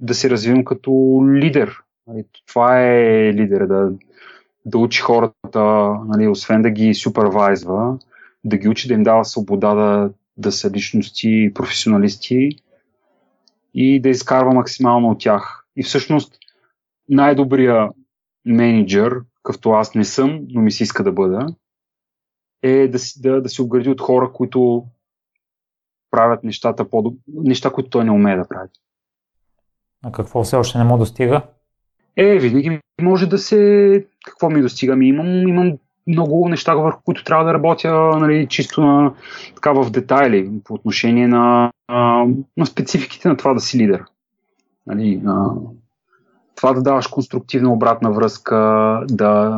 [0.00, 1.82] да се развивам като лидер.
[2.06, 3.92] Нали, това е лидер, да,
[4.64, 7.98] да учи хората, нали, освен да ги супервайзва,
[8.44, 12.50] да ги учи да им дава свобода да, да са личности, професионалисти
[13.74, 15.64] и да изкарва максимално от тях.
[15.76, 16.38] И всъщност
[17.08, 17.88] най-добрия
[18.44, 21.46] менеджер, какъвто аз не съм, но ми се иска да бъда,
[22.62, 24.84] е да, да, да се обгради от хора, които
[26.10, 28.68] правят нещата по неща, които той не умее да прави.
[30.04, 31.42] А какво все още не му достига?
[32.16, 34.06] Е, винаги може да се...
[34.24, 34.96] Какво ми достига?
[34.96, 35.72] Ми имам, имам
[36.06, 39.14] много неща, върху които трябва да работя нали, чисто на,
[39.54, 41.72] така в детайли по отношение на,
[42.56, 44.04] на спецификите на това да си лидер.
[44.86, 45.46] Нали, а,
[46.54, 48.56] това да даваш конструктивна обратна връзка,
[49.08, 49.56] да,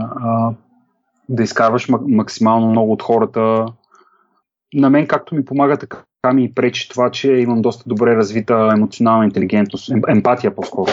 [1.29, 3.67] да изкарваш максимално много от хората.
[4.75, 9.25] На мен както ми помага, така ми пречи това, че имам доста добре развита емоционална
[9.25, 10.93] интелигентност, емпатия по-скоро.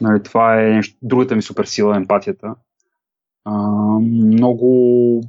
[0.00, 2.54] Нали, това е нещо, другата ми суперсила, емпатията.
[3.44, 3.58] А,
[4.00, 5.20] много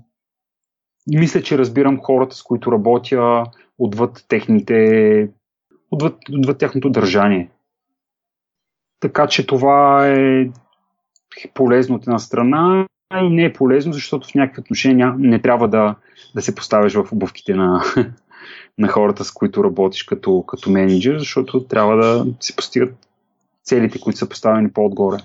[1.07, 3.43] мисля, че разбирам хората, с които работя
[3.79, 5.29] отвъд техните
[5.91, 7.49] отвъд, отвъд тяхното държание.
[8.99, 10.49] Така че това е
[11.53, 12.87] полезно от една страна
[13.21, 15.95] и не е полезно, защото в някакви отношения не трябва да,
[16.35, 17.83] да се поставяш в обувките на,
[18.77, 22.93] на хората, с които работиш като, като менеджер, защото трябва да се постигат
[23.63, 25.17] целите, които са поставени по-отгоре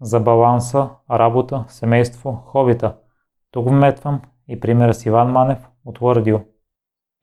[0.00, 2.94] за баланса, работа, семейство, хобита.
[3.50, 6.42] Тук вметвам и примера с Иван Манев от Wordil.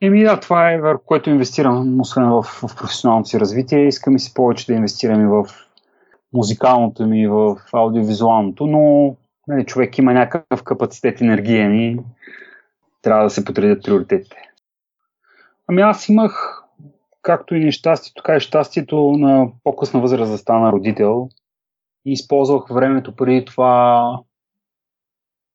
[0.01, 3.87] Еми да, това е върху което инвестирам, освен в, в професионалното си развитие.
[3.87, 5.45] Искам и си повече да инвестирам и в
[6.33, 9.15] музикалното ми, в аудиовизуалното, но
[9.47, 11.99] нали, човек има някакъв капацитет енергиен и
[13.01, 14.37] трябва да се подредят приоритетите.
[15.67, 16.63] Ами аз имах,
[17.21, 21.29] както и нещастието, така и щастието на по-късна възраст да стана родител–
[22.05, 24.19] и използвах времето преди това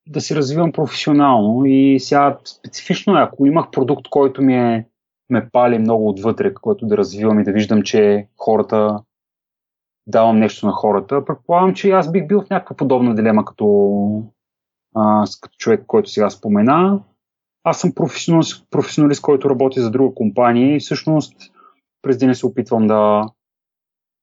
[0.07, 4.87] да се развивам професионално и сега специфично ако имах продукт, който ми е
[5.31, 9.03] ме пали много отвътре, който да развивам и да виждам, че хората
[10.07, 14.23] давам нещо на хората, предполагам, че аз бих бил в някаква подобна дилема като,
[14.95, 17.01] а, като човек, който сега спомена.
[17.69, 21.35] Аз съм професионалист, професионалист, който работи за друга компания и всъщност
[22.03, 23.29] през деня се опитвам да,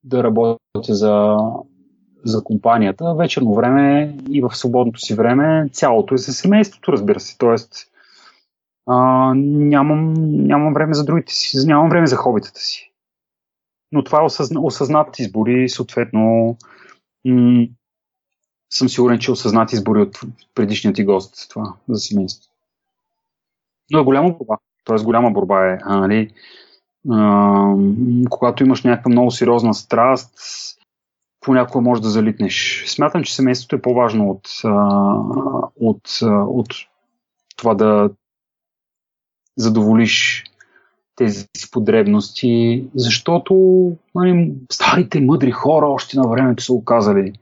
[0.04, 1.38] да работя за,
[2.26, 7.38] за компанията, вечерно време и в свободното си време цялото е за семейството, разбира се.
[7.38, 7.74] Тоест,
[8.86, 8.96] а,
[9.36, 10.14] нямам,
[10.48, 12.92] нямам време за другите си, нямам време за хобитата си.
[13.92, 16.58] Но това е осъзна, осъзнат избор и съответно
[17.26, 17.68] м-
[18.74, 20.20] съм сигурен, че осъзнат избори от
[20.56, 22.55] предишния ти гост това за семейство.
[23.92, 24.58] Но е голяма борба.
[24.84, 25.78] Тоест голяма борба е.
[25.84, 26.32] А, нали,
[27.12, 27.76] а,
[28.30, 30.34] когато имаш някаква много сериозна страст,
[31.42, 32.84] понякога може да залитнеш.
[32.88, 34.48] Смятам, че семейството е по-важно от,
[35.80, 36.68] от, от
[37.58, 38.10] това да
[39.58, 40.44] задоволиш
[41.16, 47.34] тези си потребности, защото нали, старите мъдри хора още на времето са оказали,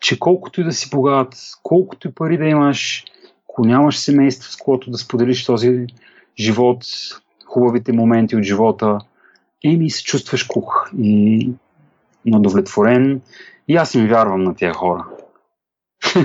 [0.00, 3.04] че колкото и да си богат, колкото и пари да имаш,
[3.50, 5.86] ако нямаш семейство, с което да споделиш този
[6.38, 6.84] живот,
[7.46, 8.98] хубавите моменти от живота,
[9.64, 10.90] еми се чувстваш кух.
[10.98, 11.50] И
[12.34, 13.20] удовлетворен
[13.68, 15.06] и аз им вярвам на тези хора.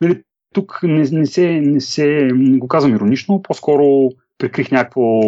[0.00, 5.20] нали, тук не, не, се, не се, не го казвам иронично, по-скоро прикрих някакво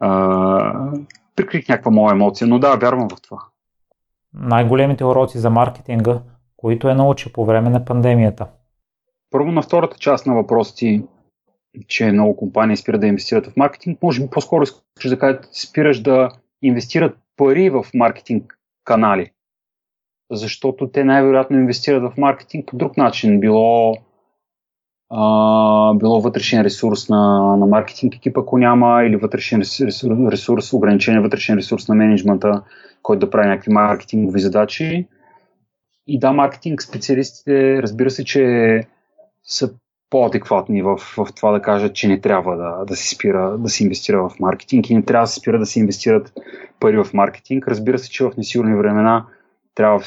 [0.00, 0.90] а,
[1.36, 3.38] прикрих някаква моя емоция, но да, вярвам в това.
[4.34, 6.20] най-големите уроци за маркетинга,
[6.56, 8.46] които е научил по време на пандемията?
[9.34, 11.02] Първо на втората част на въпроси,
[11.88, 16.00] че много компании спират да инвестират в маркетинг, може би по-скоро искаш да кажа, спираш
[16.00, 16.28] да
[16.62, 19.30] инвестират пари в маркетинг канали.
[20.32, 23.40] Защото те най-вероятно инвестират в маркетинг по друг начин.
[23.40, 23.96] Било,
[25.10, 29.60] а, било вътрешен ресурс на, на маркетинг екипа, ако няма, или вътрешен
[30.30, 32.62] ресурс, ограничен вътрешен ресурс на менеджмента,
[33.02, 35.06] който да прави някакви маркетингови задачи.
[36.06, 38.80] И да, маркетинг специалистите, разбира се, че
[39.44, 39.74] са
[40.10, 43.82] по-адекватни в, в това да кажат, че не трябва да, да се спира да се
[43.82, 46.32] инвестира в маркетинг и не трябва да се спира да се инвестират
[46.80, 47.68] пари в маркетинг.
[47.68, 49.26] Разбира се, че в несигурни времена
[49.74, 50.04] трябва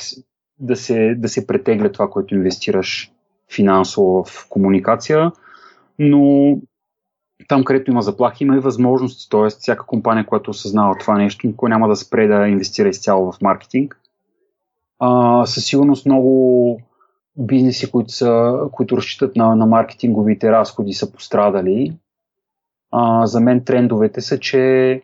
[0.59, 3.11] да се, да се претегля това, което инвестираш
[3.55, 5.31] финансово в комуникация,
[5.99, 6.57] но
[7.47, 9.29] там, където има заплахи, има и възможности.
[9.29, 13.41] Тоест, всяка компания, която осъзнава това нещо, никой няма да спре да инвестира изцяло в
[13.41, 13.99] маркетинг.
[14.99, 16.81] А, със сигурност много
[17.37, 21.97] бизнеси, които, са, които разчитат на, на маркетинговите разходи, са пострадали.
[22.91, 25.01] А, за мен трендовете са, че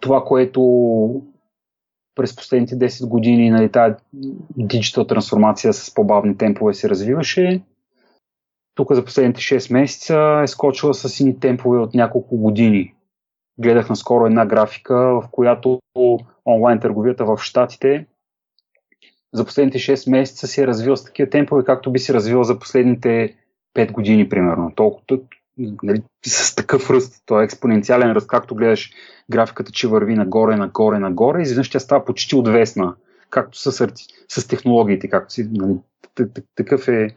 [0.00, 0.62] това, което
[2.14, 3.94] през последните 10 години нали, тази
[4.56, 7.62] диджитал трансформация с по-бавни темпове се развиваше,
[8.74, 12.94] тук за последните 6 месеца е скочила с сини темпове от няколко години.
[13.58, 15.80] Гледах наскоро една графика, в която
[16.46, 18.06] онлайн търговията в Штатите
[19.32, 22.58] за последните 6 месеца се е развил с такива темпове, както би се развил за
[22.58, 23.34] последните
[23.74, 24.72] 5 години, примерно.
[24.76, 25.18] Толкова,
[25.82, 28.90] нали, с такъв ръст, то е експоненциален ръст, както гледаш
[29.30, 32.94] графиката, че върви нагоре, нагоре, нагоре, изведнъж тя става почти отвесна,
[33.30, 33.88] както с,
[34.28, 35.74] с технологиите, както си, нали,
[36.54, 37.08] такъв е,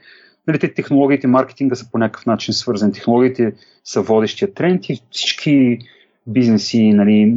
[0.47, 2.93] нали, те технологиите, маркетинга са по някакъв начин свързани.
[2.93, 3.53] Технологиите
[3.83, 5.79] са водещия тренд и всички
[6.27, 7.35] бизнеси, нали,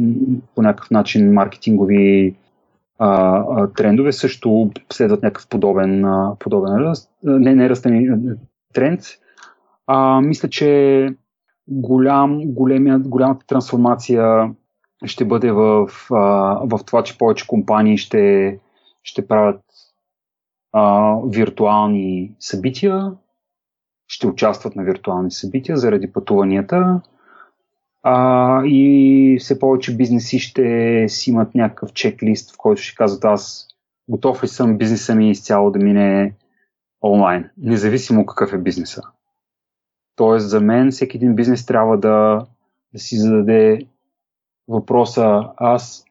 [0.55, 2.35] по някакъв начин маркетингови
[2.99, 6.93] а, а, трендове също следват някакъв подобен, а, подобен
[7.23, 8.07] не, не ръст, ами
[8.73, 9.01] тренд.
[9.87, 11.09] А, мисля, че
[11.67, 14.51] голям, големия, голямата трансформация
[15.05, 16.17] ще бъде в, а,
[16.63, 18.59] в това, че повече компании ще,
[19.03, 19.61] ще правят
[20.71, 23.11] а, виртуални събития,
[24.07, 27.01] ще участват на виртуални събития заради пътуванията
[28.03, 33.67] а, и все повече бизнеси ще си имат някакъв чеклист, в който ще казват аз
[34.09, 36.33] готов ли съм бизнеса ми изцяло да мине
[37.03, 39.01] онлайн, независимо какъв е бизнеса.
[40.15, 42.45] Тоест за мен всеки един бизнес трябва да,
[42.93, 43.85] да си зададе
[44.67, 46.05] въпроса аз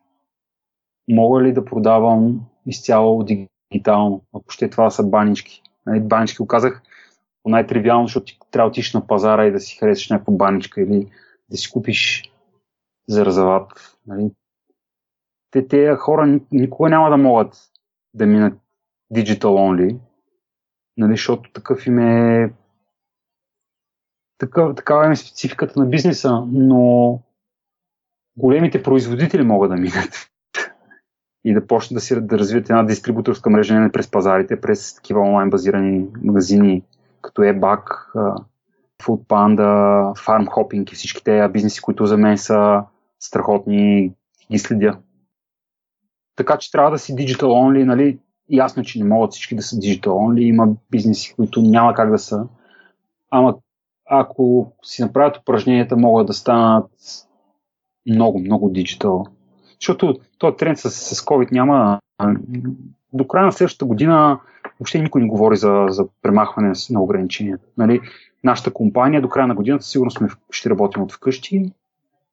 [1.10, 5.62] мога ли да продавам изцяло дигитално, ако ще това са банички.
[5.86, 6.82] Нали, банички го казах
[7.42, 11.06] по най-тривиално, защото трябва да отиш на пазара и да си харесаш някаква баничка или
[11.50, 12.32] да си купиш
[13.08, 13.98] заразават.
[14.06, 14.30] Нали?
[15.50, 17.70] Те, те хора никога няма да могат
[18.14, 18.58] да минат
[19.14, 19.98] digital only,
[20.96, 22.52] нали, защото такъв им е
[24.38, 27.20] такъв, такава е спецификата на бизнеса, но
[28.36, 30.30] големите производители могат да минат
[31.44, 35.20] и да почнат да, си, да развият една дистрибуторска мрежа не през пазарите, през такива
[35.20, 36.82] онлайн базирани магазини,
[37.22, 38.06] като eBack,
[39.08, 42.82] Food Panda, Farm и всички тези бизнеси, които за мен са
[43.20, 44.12] страхотни,
[44.50, 44.98] ги следя.
[46.36, 48.18] Така че трябва да си digital only, нали?
[48.50, 52.18] Ясно, че не могат всички да са digital only, има бизнеси, които няма как да
[52.18, 52.46] са.
[53.30, 53.54] Ама
[54.10, 56.90] ако си направят упражненията, могат да станат
[58.06, 59.26] много, много диджитал.
[59.80, 62.00] Защото този тренд с, с COVID няма.
[63.12, 64.40] До края на следващата година
[64.80, 67.64] въобще никой не говори за, за премахване на ограниченията.
[67.78, 68.00] Нали?
[68.44, 71.72] Нашата компания до края на годината сигурно сме, ще работим от вкъщи.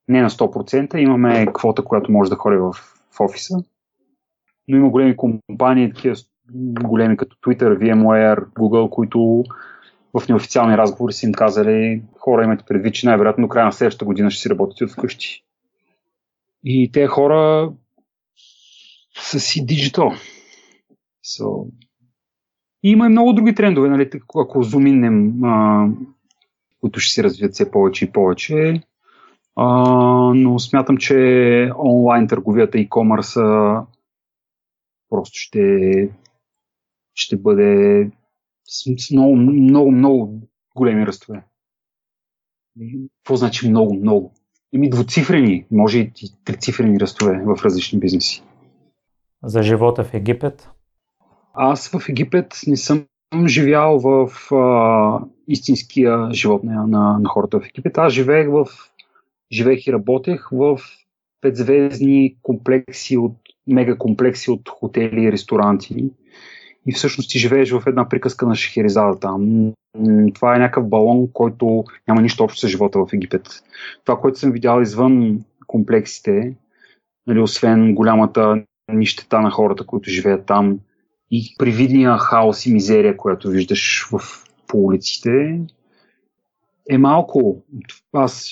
[0.07, 0.95] Не на 100%.
[0.95, 2.73] Имаме квота, която може да ходи в,
[3.11, 3.57] в офиса.
[4.67, 6.15] Но има големи компании, такива
[6.83, 9.43] големи като Twitter, VMware, Google, които
[10.19, 14.05] в неофициални разговори са им казали, хора имате предвид, че най-вероятно до края на следващата
[14.05, 15.43] година ще си работите от вкъщи.
[16.63, 17.71] И те хора
[19.19, 20.13] са си диджитал.
[21.25, 21.67] So,
[22.85, 25.87] и има и много други трендове, нали, ако зуминем, а,
[26.81, 28.81] които ще се развият все повече и повече.
[29.55, 29.67] А,
[30.35, 33.41] но смятам, че онлайн търговията и комърса
[35.09, 36.09] просто ще,
[37.13, 38.11] ще бъде
[38.65, 40.41] с много, много, много
[40.75, 41.43] големи ръстове.
[43.17, 44.33] Какво значи много, много?
[44.73, 46.11] Ими двуцифрени, може и
[46.45, 48.43] трицифрени ръстове в различни бизнеси.
[49.43, 50.69] За живота в Египет?
[51.55, 53.05] Аз в Египет не съм
[53.45, 57.97] живял в а, истинския живот на, на, на хората в Египет.
[57.97, 58.65] Аз живеех в
[59.51, 60.79] живеех и работех в
[61.41, 63.35] петзвездни комплекси от
[63.67, 66.09] мега комплекси от хотели и ресторанти.
[66.87, 69.71] И всъщност ти живееш в една приказка на Шехерезада там.
[70.33, 73.47] Това е някакъв балон, който няма нищо общо с живота в Египет.
[74.05, 76.55] Това, което съм видял извън комплексите,
[77.27, 80.79] нали, освен голямата нищета на хората, които живеят там
[81.31, 84.19] и привидния хаос и мизерия, която виждаш в,
[84.67, 85.61] по улиците,
[86.89, 87.63] е малко.
[88.13, 88.51] Аз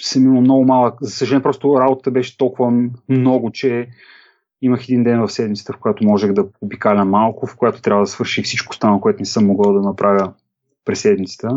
[0.00, 0.94] съм имал много малък.
[1.00, 2.72] За съжаление, просто работата беше толкова
[3.08, 3.88] много, че
[4.62, 8.06] имах един ден в седмицата, в която можех да обикаля малко, в която трябва да
[8.06, 10.32] свърши всичко останало, което не съм могъл да направя
[10.84, 11.56] през седмицата.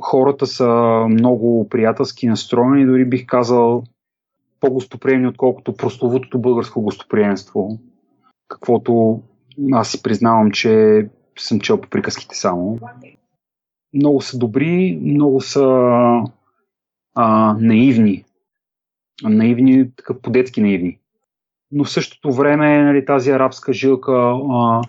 [0.00, 0.66] Хората са
[1.08, 3.84] много приятелски настроени, дори бих казал
[4.60, 7.78] по-гостоприемни, отколкото прословутото българско гостоприемство,
[8.52, 9.22] каквото
[9.72, 11.06] аз си признавам, че
[11.38, 12.78] съм чел по приказките само.
[13.94, 15.64] Много са добри, много са
[17.14, 18.24] а, наивни.
[19.22, 20.98] Наивни, така по-детски наивни.
[21.70, 24.82] Но в същото време нали, тази арабска жилка а,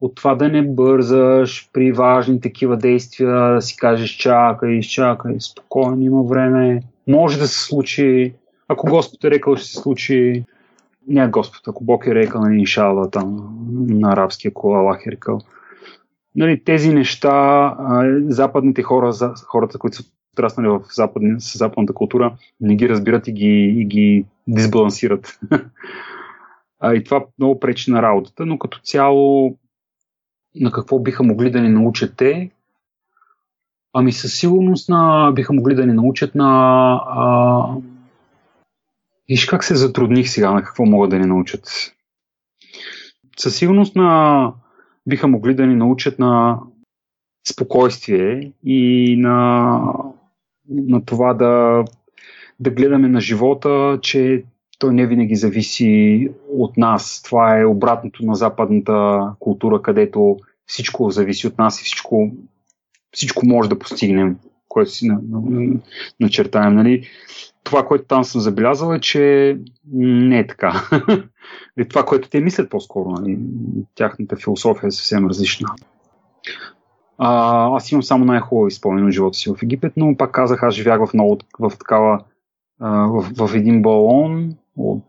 [0.00, 6.02] от това да не бързаш при важни такива действия, да си кажеш чакай, изчакай, спокойно,
[6.02, 8.34] има време, може да се случи,
[8.68, 10.44] ако Господ е рекал, ще се случи,
[11.08, 15.40] не Господ, ако Бог е рекал, нали, иншала, там, на арабски, ако Аллах е рекал.
[16.36, 17.76] Нали, тези неща,
[18.28, 19.12] западните хора,
[19.46, 23.84] хората, които са отраснали в западни, с западната култура, не ги разбират и ги, и
[23.84, 25.40] ги дисбалансират.
[26.94, 29.56] и това много пречи на работата, но като цяло
[30.54, 32.50] на какво биха могли да ни научат те?
[33.92, 36.46] Ами със сигурност на, биха могли да ни научат на...
[37.06, 37.74] А...
[39.28, 41.94] Виж как се затрудних сега, на какво могат да ни научат.
[43.38, 44.52] Със сигурност на...
[45.06, 46.60] биха могли да ни научат на
[47.48, 49.80] спокойствие и на,
[50.68, 51.84] на това да,
[52.60, 54.44] да гледаме на живота, че
[54.78, 57.22] той не винаги зависи от нас.
[57.24, 62.30] Това е обратното на западната култура, където всичко зависи от нас и всичко,
[63.12, 64.36] всичко може да постигнем,
[64.68, 65.10] което си
[66.20, 66.74] начертаем.
[66.74, 67.08] Нали?
[67.68, 69.56] Това, което там съм забелязал е, че
[69.92, 70.88] не е така.
[71.78, 73.38] И това, което те мислят по-скоро, нали?
[73.94, 75.68] тяхната философия е съвсем различна.
[77.18, 80.74] А, аз имам само най-хубави спомени от живота си в Египет, но пак казах, аз
[80.74, 82.24] живях в много в такава
[82.80, 85.04] в, в един балон, от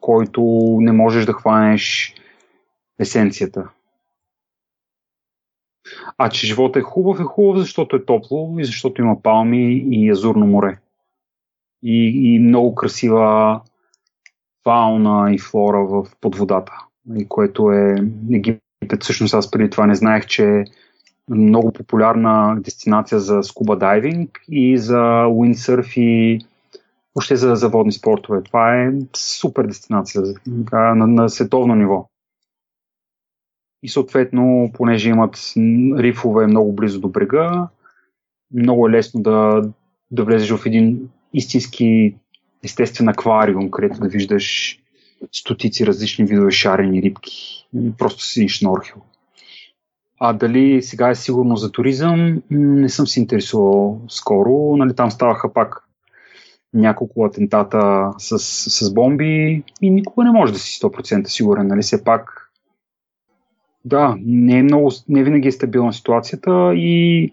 [0.00, 0.42] който
[0.80, 2.14] не можеш да хванеш
[2.98, 3.68] есенцията.
[6.18, 10.10] А че живота е хубав, е хубав, защото е топло и защото има палми и
[10.10, 10.78] азурно море.
[11.82, 13.60] И, и много красива
[14.64, 16.72] фауна и флора в под водата.
[17.16, 17.94] И което е
[18.32, 18.60] Египет.
[19.00, 20.64] Всъщност аз преди това не знаех, че е
[21.28, 26.38] много популярна дестинация за скуба дайвинг и за уиндсърф и
[27.14, 28.42] въобще за, за водни спортове.
[28.42, 32.08] Това е супер дестинация на, на световно ниво.
[33.82, 35.52] И съответно, понеже имат
[35.98, 37.68] рифове много близо до брега,
[38.54, 39.62] много е лесно да,
[40.10, 42.14] да влезеш в един истински
[42.64, 44.78] естествен аквариум, където да виждаш
[45.32, 47.66] стотици различни видове шарени рибки.
[47.98, 48.96] Просто си шнорхил.
[50.20, 54.76] А дали сега е сигурно за туризъм, не съм се интересувал скоро.
[54.76, 55.88] Нали, там ставаха пак
[56.74, 58.38] няколко атентата с,
[58.70, 61.66] с бомби и никога не може да си 100% сигурен.
[61.66, 61.82] Нали?
[61.82, 62.50] Все пак
[63.84, 67.32] да, не е много, не винаги е стабилна ситуацията и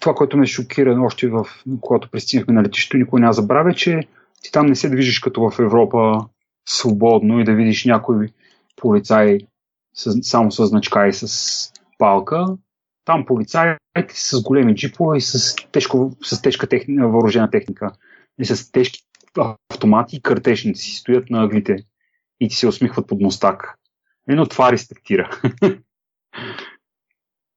[0.00, 1.46] това, което ме шокира още в,
[1.80, 4.00] когато пристигнахме на летището, никой няма забравя, че
[4.42, 6.20] ти там не се движиш като в Европа
[6.68, 8.28] свободно и да видиш някой
[8.76, 9.38] полицай
[9.94, 12.46] с, само с значка и с палка.
[13.04, 13.78] Там полицаите
[14.08, 17.92] с големи джипове и с, тежко, с тежка техника, въоръжена техника.
[18.40, 19.02] И с тежки
[19.70, 21.76] автомати и картешници стоят на аглите
[22.40, 23.74] и ти се усмихват под мостак.
[24.30, 25.40] Ено това респектира.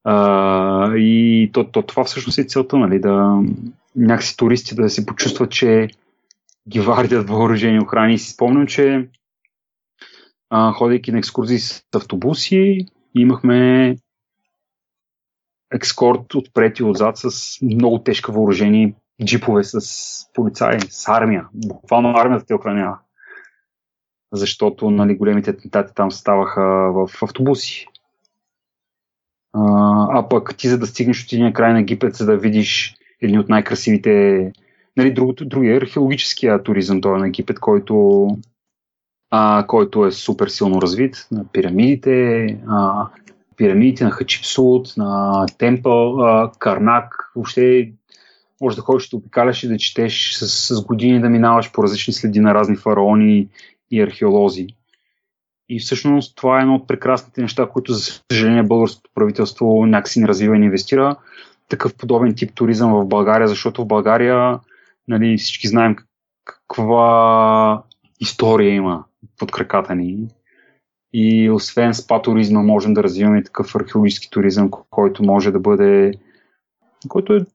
[0.03, 3.41] а, и то, то, това всъщност е целта, нали, да
[3.95, 5.87] някакси туристи да се почувстват, че
[6.69, 8.13] ги вардят въоръжени охрани.
[8.13, 9.09] И си спомням, че
[10.49, 12.85] а, ходейки на екскурзии с автобуси,
[13.15, 13.95] имахме
[15.73, 18.95] екскорт отпред и отзад с много тежка въоръжени
[19.25, 19.79] джипове с
[20.33, 21.47] полицаи, с армия.
[21.53, 22.97] Буквално армията те охранява
[24.31, 26.61] защото нали, големите атентати там ставаха
[26.93, 27.87] в автобуси.
[29.53, 29.61] А,
[30.19, 33.39] а пък ти за да стигнеш от един край на Египет, за да видиш един
[33.39, 34.51] от най-красивите
[34.97, 38.27] нали, другото, другия археологическия туризъм, той е на Египет, който,
[39.31, 43.07] а, който е супер силно развит, на пирамидите, а,
[43.57, 47.91] пирамидите на Хачипсут, на Темпъл, а, Карнак, въобще
[48.61, 52.13] може да ходиш да обикаляш и да четеш с, с години да минаваш по различни
[52.13, 53.47] следи на разни фараони
[53.91, 54.67] и археолози.
[55.73, 60.27] И всъщност това е едно от прекрасните неща, които за съжаление българското правителство някакси не
[60.27, 61.15] развива и не инвестира.
[61.69, 64.59] Такъв подобен тип туризъм в България, защото в България
[65.07, 65.95] нали, всички знаем
[66.45, 67.83] каква
[68.19, 69.03] история има
[69.39, 70.27] под краката ни.
[71.13, 76.11] И освен спа туризма, можем да развиваме и такъв археологически туризъм, който може да бъде,
[77.07, 77.45] който е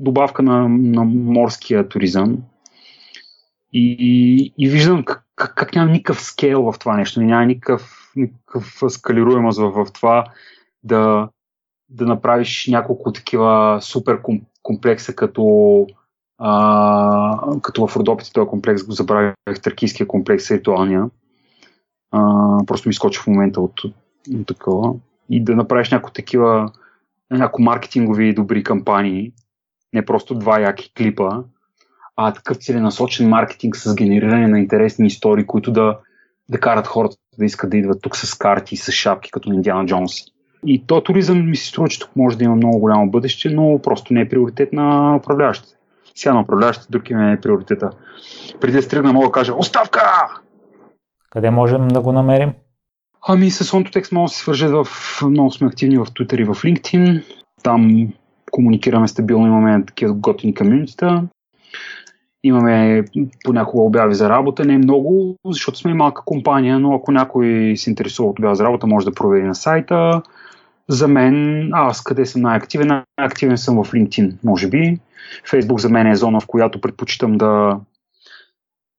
[0.00, 2.38] добавка на, на морския туризъм.
[3.72, 9.58] И, и, виждам как, как, няма никакъв скейл в това нещо, няма никакъв, никакъв скалируемост
[9.58, 10.24] в, в това
[10.82, 11.28] да,
[11.88, 14.20] да направиш няколко такива супер
[14.62, 15.86] комплекса, като,
[16.38, 21.10] а, като в Родопите този комплекс го забравях, Тракийския комплекс, ритуалния.
[22.10, 22.20] А,
[22.66, 23.94] просто ми скочи в момента от, от,
[24.34, 24.94] от такова.
[25.30, 26.72] И да направиш някои такива
[27.30, 29.32] някои маркетингови добри кампании,
[29.92, 31.42] не просто два яки клипа,
[32.22, 35.98] а такъв целенасочен маркетинг с генериране на интересни истории, които да,
[36.48, 39.86] да карат хората да искат да идват тук с карти, с шапки, като на Индиана
[39.86, 40.12] Джонс.
[40.66, 43.80] И то туризъм ми се струва, че тук може да има много голямо бъдеще, но
[43.82, 45.74] просто не е приоритет на управляващите.
[46.14, 47.90] Сега на управляващите друг им е приоритета.
[48.60, 50.00] Преди да стригна, мога да кажа оставка!
[51.30, 52.52] Къде можем да го намерим?
[53.28, 54.86] Ами с OntoText може да се свържат в...
[55.22, 57.24] Много сме активни в Twitter и в LinkedIn.
[57.62, 58.08] Там
[58.50, 61.28] комуникираме стабилно, имаме такива готини комьюнитита.
[62.44, 63.04] Имаме
[63.44, 67.90] понякога обяви за работа, не е много, защото сме малка компания, но ако някой се
[67.90, 70.22] интересува от обяви за работа, може да провери на сайта.
[70.88, 72.88] За мен, аз къде съм най-активен?
[72.88, 74.98] Най-активен съм в LinkedIn, може би.
[75.50, 77.80] Facebook за мен е зона, в която предпочитам да,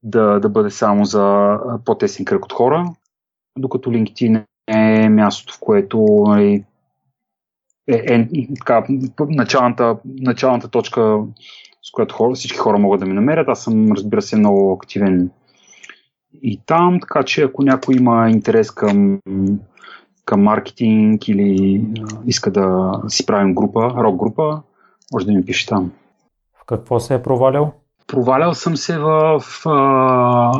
[0.03, 2.85] да, да бъде само за по-тесен кръг от хора,
[3.57, 6.63] докато LinkedIn е мястото, в което нали,
[7.87, 8.27] е, е
[8.59, 8.85] така,
[9.19, 11.19] началната, началната точка,
[11.83, 13.49] с която хора, всички хора могат да ме намерят.
[13.49, 15.29] Аз съм, разбира се, много активен
[16.43, 19.19] и там, така че ако някой има интерес към,
[20.25, 21.83] към маркетинг или
[22.25, 24.61] иска да си правим група, рок група,
[25.13, 25.91] може да ми пише там.
[26.61, 27.73] В какво се е провалял?
[28.07, 29.41] Провалял съм се в...
[29.65, 30.51] А...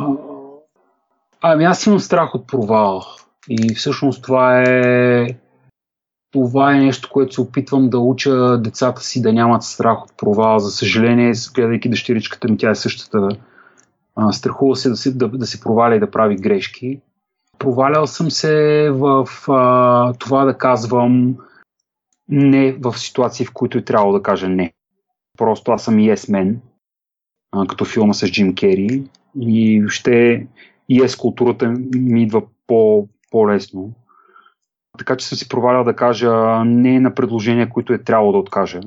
[1.40, 3.02] Ами аз имам страх от провал.
[3.48, 5.26] И всъщност това е
[6.32, 10.58] това е нещо, което се опитвам да уча децата си да нямат страх от провал.
[10.58, 13.28] За съжаление, гледайки дъщеричката ми, тя е същата.
[14.16, 17.00] А, страхува се да, се да, да се проваля и да прави грешки.
[17.58, 21.36] Провалял съм се в а, това да казвам
[22.28, 24.72] не в ситуации, в които е трябвало да кажа не.
[25.38, 26.56] Просто аз съм yes man,
[27.52, 29.04] а, като филма с Джим Кери
[29.40, 30.46] и ще
[30.90, 33.92] yes културата ми идва по, по-лесно
[35.02, 38.80] така че съм си провалял да кажа не на предложения, които е трябвало да откажа.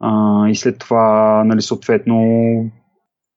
[0.00, 2.16] А, и след това, нали, съответно,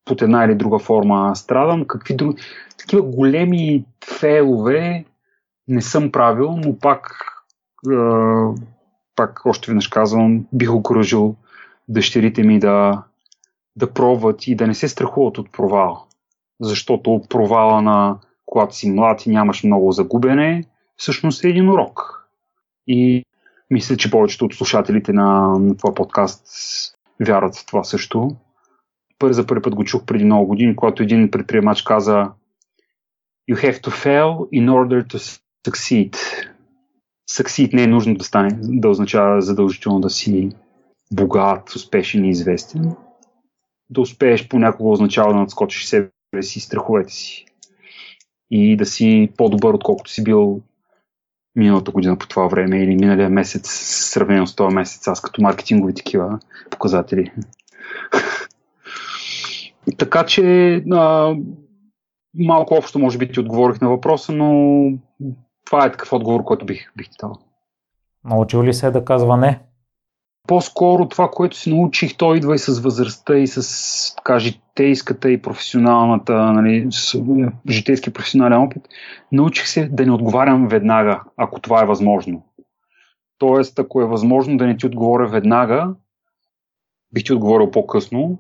[0.06, 1.86] под една или друга форма страдам.
[1.86, 2.42] Какви други...
[2.78, 3.86] Такива големи
[4.20, 5.06] фейлове
[5.68, 7.16] не съм правил, но пак,
[7.92, 7.96] е,
[9.16, 11.36] пак още веднъж казвам, бих окружил
[11.88, 13.04] дъщерите ми да,
[13.76, 16.08] да пробват и да не се страхуват от провал.
[16.62, 20.64] Защото провала на когато си млад и нямаш много загубене,
[21.04, 22.28] всъщност е един урок.
[22.88, 23.26] И
[23.72, 26.48] мисля, че повечето от слушателите на, на това подкаст
[27.26, 28.36] вярват в това също.
[29.20, 32.32] Първи за първи път го чух преди много години, когато един предприемач каза
[33.52, 36.18] You have to fail in order to succeed.
[37.32, 40.50] Succeed не е нужно да стане, да означава задължително да си
[41.14, 42.96] богат, успешен и известен.
[43.90, 46.10] Да успееш понякога означава да надскочиш себе
[46.42, 47.46] си и страховете си.
[48.52, 50.62] И да си по-добър, отколкото си бил
[51.56, 53.70] миналата година по това време или миналия месец,
[54.14, 56.40] сравнено с този месец, аз като маркетингови такива
[56.70, 57.32] показатели.
[59.98, 61.36] така че а,
[62.40, 64.84] малко общо може би ти отговорих на въпроса, но
[65.66, 67.36] това е такъв отговор, който бих, бих ти дал.
[68.26, 69.60] Научил ли се да казва не?
[70.48, 75.42] По-скоро това, което си научих, то идва и с възрастта, и с така, житейската и
[75.42, 77.24] професионалната, нали, с,
[77.70, 78.84] житейски професионален опит.
[79.32, 82.46] Научих се да не отговарям веднага, ако това е възможно.
[83.38, 85.94] Тоест, ако е възможно да не ти отговоря веднага,
[87.14, 88.40] бих ти отговорил по-късно.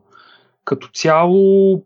[0.65, 1.81] Като цяло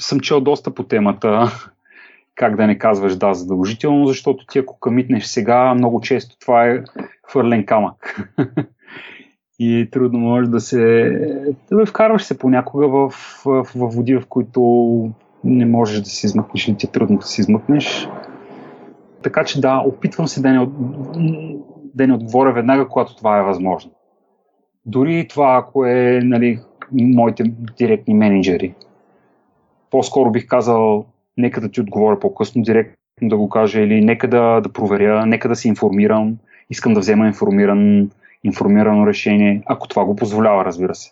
[0.00, 1.52] съм чел доста по темата
[2.34, 6.82] как да не казваш да задължително, защото ти ако къмитнеш сега, много често това е
[7.28, 8.30] хвърлен камък.
[9.58, 11.10] и трудно може да се...
[11.72, 13.10] Да вкарваш се понякога в,
[13.44, 14.60] в, в води, в които
[15.44, 18.08] не можеш да се измъкнеш или ти е трудно да се измъкнеш.
[19.22, 20.68] Така че да, опитвам се да не,
[21.94, 23.90] да не отговоря веднага, когато това е възможно.
[24.86, 26.58] Дори това, ако е нали,
[26.92, 27.44] моите
[27.78, 28.74] директни менеджери.
[29.90, 31.04] По-скоро бих казал
[31.36, 35.48] нека да ти отговоря по-късно директно да го кажа или нека да, да проверя, нека
[35.48, 36.36] да се информирам,
[36.70, 38.10] искам да взема информиран,
[38.44, 41.10] информирано решение, ако това го позволява, разбира се.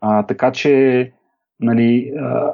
[0.00, 1.12] А, така че,
[1.60, 2.52] нали, а,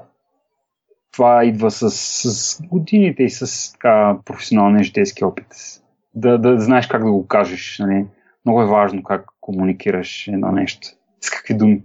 [1.13, 5.47] това идва с, с годините и с така, професионалния житейски опит.
[6.15, 7.79] Да, да знаеш как да го кажеш.
[7.79, 8.07] Нали.
[8.45, 10.89] Много е важно как комуникираш едно нещо.
[11.21, 11.83] С какви думи.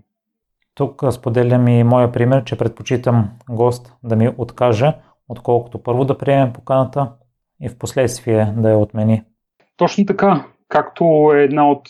[0.76, 4.94] Тук споделям и моя пример, че предпочитам гост да ми откаже,
[5.28, 7.12] отколкото първо да приеме поканата
[7.62, 9.24] и в последствие да я отмени.
[9.78, 10.46] Точно така.
[10.70, 11.90] Както е една от,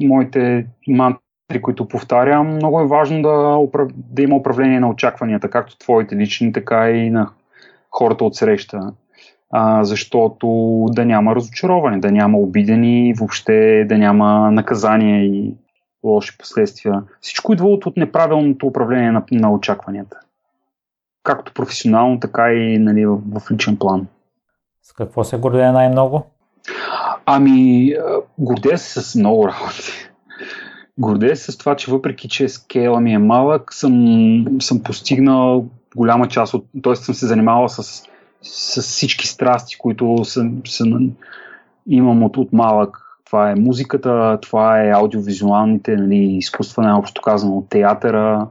[0.00, 3.58] моите мантри, които повтарям, много е важно да,
[3.96, 7.30] да има управление на очакванията, както твоите лични, така и на
[7.90, 8.92] хората от среща.
[9.50, 10.46] А, защото
[10.90, 15.54] да няма разочароване, да няма обидени, въобще да няма наказание и
[16.04, 17.02] лоши последствия.
[17.20, 20.16] Всичко идва от, от неправилното управление на, на очакванията.
[21.22, 24.06] Както професионално, така и нали, в, в личен план.
[24.82, 26.26] С какво се гордее най-много?
[27.26, 27.92] Ами,
[28.38, 30.10] гордея се с много работи.
[30.98, 36.28] Гордея се с това, че въпреки, че скейла ми е малък, съм, съм постигнал голяма
[36.28, 36.66] част от...
[36.82, 36.96] т.е.
[36.96, 38.02] съм се занимавал с,
[38.42, 41.10] с всички страсти, които съм, съм,
[41.86, 43.00] имам от, от малък.
[43.26, 48.46] Това е музиката, това е аудиовизуалните, нали, изкуства, най-общо казано, театъра,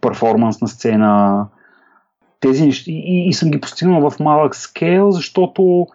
[0.00, 1.44] перформанс на сцена,
[2.40, 2.90] тези неща.
[2.90, 5.86] И, и съм ги постигнал в малък скейл, защото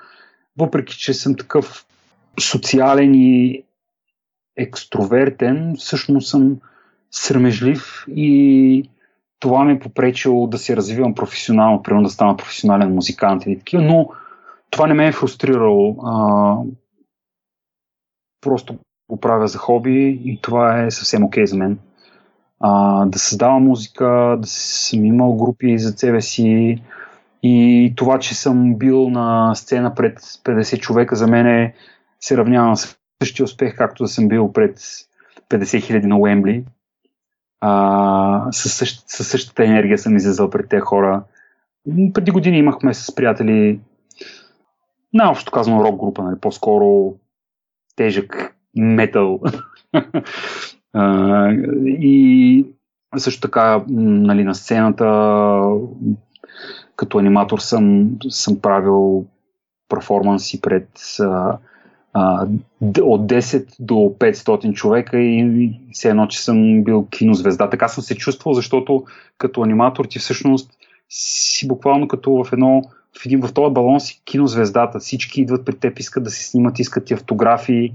[0.58, 1.86] въпреки, че съм такъв
[2.40, 3.64] социален и
[4.58, 6.58] екстровертен, всъщност съм
[7.12, 8.90] срамежлив и
[9.40, 13.84] това ми е попречило да се развивам професионално, примерно да стана професионален музикант или такива,
[13.84, 14.10] но
[14.70, 15.96] това не ме е фрустрирало.
[16.06, 16.56] А,
[18.42, 18.78] просто
[19.10, 21.80] го правя за хоби и това е съвсем окей okay за мен.
[22.60, 26.82] А, да създавам музика, да съм имал групи за себе си
[27.44, 31.74] и това, че съм бил на сцена пред 50 човека, за мен е,
[32.20, 32.76] се равнява на
[33.24, 34.80] същия успех, както да съм бил пред
[35.50, 36.66] 50 хиляди на Уембли.
[37.62, 41.24] А, със, същ, със същата енергия съм излезал пред тези хора.
[42.14, 43.80] Преди години имахме с приятели
[45.14, 47.14] най-общо казано рок група, нали, по-скоро
[47.96, 49.40] тежък метал.
[51.86, 52.66] и
[53.18, 55.06] също така нали, на сцената
[57.02, 59.26] като аниматор съм, съм правил
[59.90, 60.90] перформанси пред
[61.20, 61.58] а,
[62.14, 62.48] а,
[63.02, 67.70] от 10 до 500 човека и все едно, че съм бил кинозвезда.
[67.70, 69.04] Така съм се чувствал, защото
[69.38, 70.72] като аниматор ти всъщност
[71.10, 72.82] си буквално като в едно
[73.20, 75.00] в, един, в този балон си кинозвездата.
[75.00, 77.94] Всички идват при теб, искат да се снимат, искат ти автографии,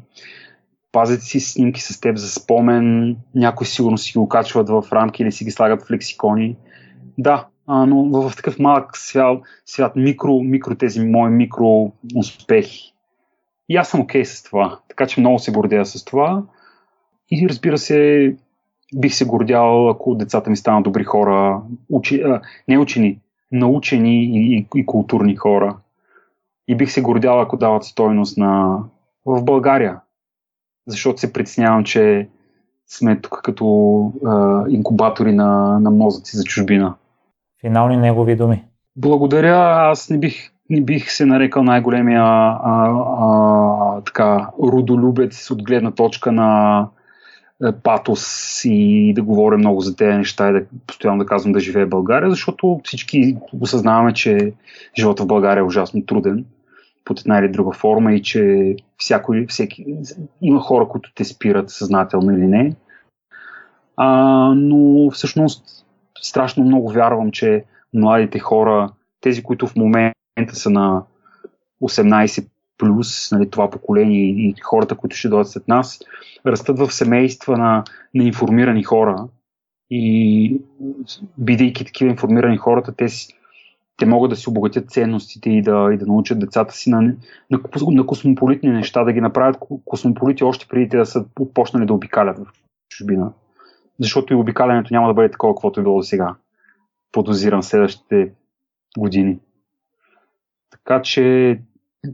[0.93, 5.33] пазят си снимки с теб за спомен, някои сигурно си ги окачват в рамки или
[5.33, 6.57] си ги слагат в лексикони.
[7.19, 12.93] Да, а, но в, такъв малък свят, свят микро, микро тези мои микро успехи.
[13.69, 14.81] И аз съм окей okay с това.
[14.89, 16.43] Така че много се гордея с това.
[17.31, 18.35] И разбира се,
[18.95, 23.19] бих се гордял, ако децата ми станат добри хора, учи, а, не учени,
[23.53, 25.77] научени и, и, и културни хора.
[26.69, 28.79] И бих се гордял, ако дават стойност на,
[29.27, 30.01] в България.
[30.87, 32.29] Защото се притеснявам, че
[32.87, 36.95] сме тук като а, инкубатори на, на мозъци за чужбина.
[37.67, 38.65] Финални негови думи.
[38.97, 39.57] Благодаря.
[39.91, 46.33] Аз не бих, не бих се нарекал най-големия а, а, така, родолюбец от гледна точка
[46.33, 46.81] на
[47.65, 51.61] е, патос и да говоря много за тези неща и да постоянно да казвам да
[51.61, 54.53] живее България, защото всички осъзнаваме, че
[54.99, 56.45] живота в България е ужасно труден
[57.05, 59.85] под една или друга форма и че всяко, всеки,
[60.43, 62.73] има хора, които те спират съзнателно или не.
[63.97, 64.09] А,
[64.57, 65.86] но всъщност
[66.23, 67.65] страшно много вярвам, че
[67.95, 68.91] младите хора,
[69.21, 70.15] тези, които в момента
[70.53, 71.03] са на
[71.83, 72.47] 18
[72.79, 76.01] плюс, нали, това поколение и хората, които ще дойдат след нас,
[76.47, 79.29] растат в семейства на, на информирани хора.
[79.91, 80.61] И
[81.39, 83.07] бидейки такива информирани хората, те,
[83.97, 87.01] те могат да си обогатят ценностите и да, и да научат децата си на,
[87.51, 91.95] на, на космополитни неща, да ги направят космополити още преди те да са почнали да
[91.95, 92.47] обикалят в
[92.89, 93.33] чужбина
[94.01, 96.35] защото и обикалянето няма да бъде такова, каквото е било до сега.
[97.13, 98.33] Подозирам следващите
[98.99, 99.39] години.
[100.71, 101.59] Така че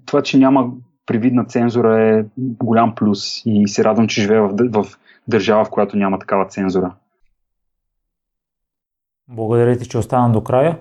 [0.07, 0.71] това, че няма
[1.07, 5.97] привидна цензура е голям плюс и се радвам, че живея в, в държава, в която
[5.97, 6.95] няма такава цензура.
[9.29, 10.79] Благодаря ти, че остана до края.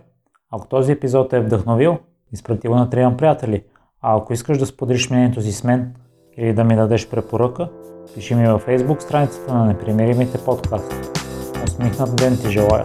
[0.51, 1.97] Ако този епизод е вдъхновил,
[2.33, 3.63] изпрати го на трима приятели.
[4.01, 5.95] А ако искаш да споделиш мнението си с мен
[6.37, 7.69] или да ми дадеш препоръка,
[8.15, 10.93] Пиши ми във Facebook страницата на Непримиримите подкаст.
[11.63, 12.83] Усмихнат ден ти желая!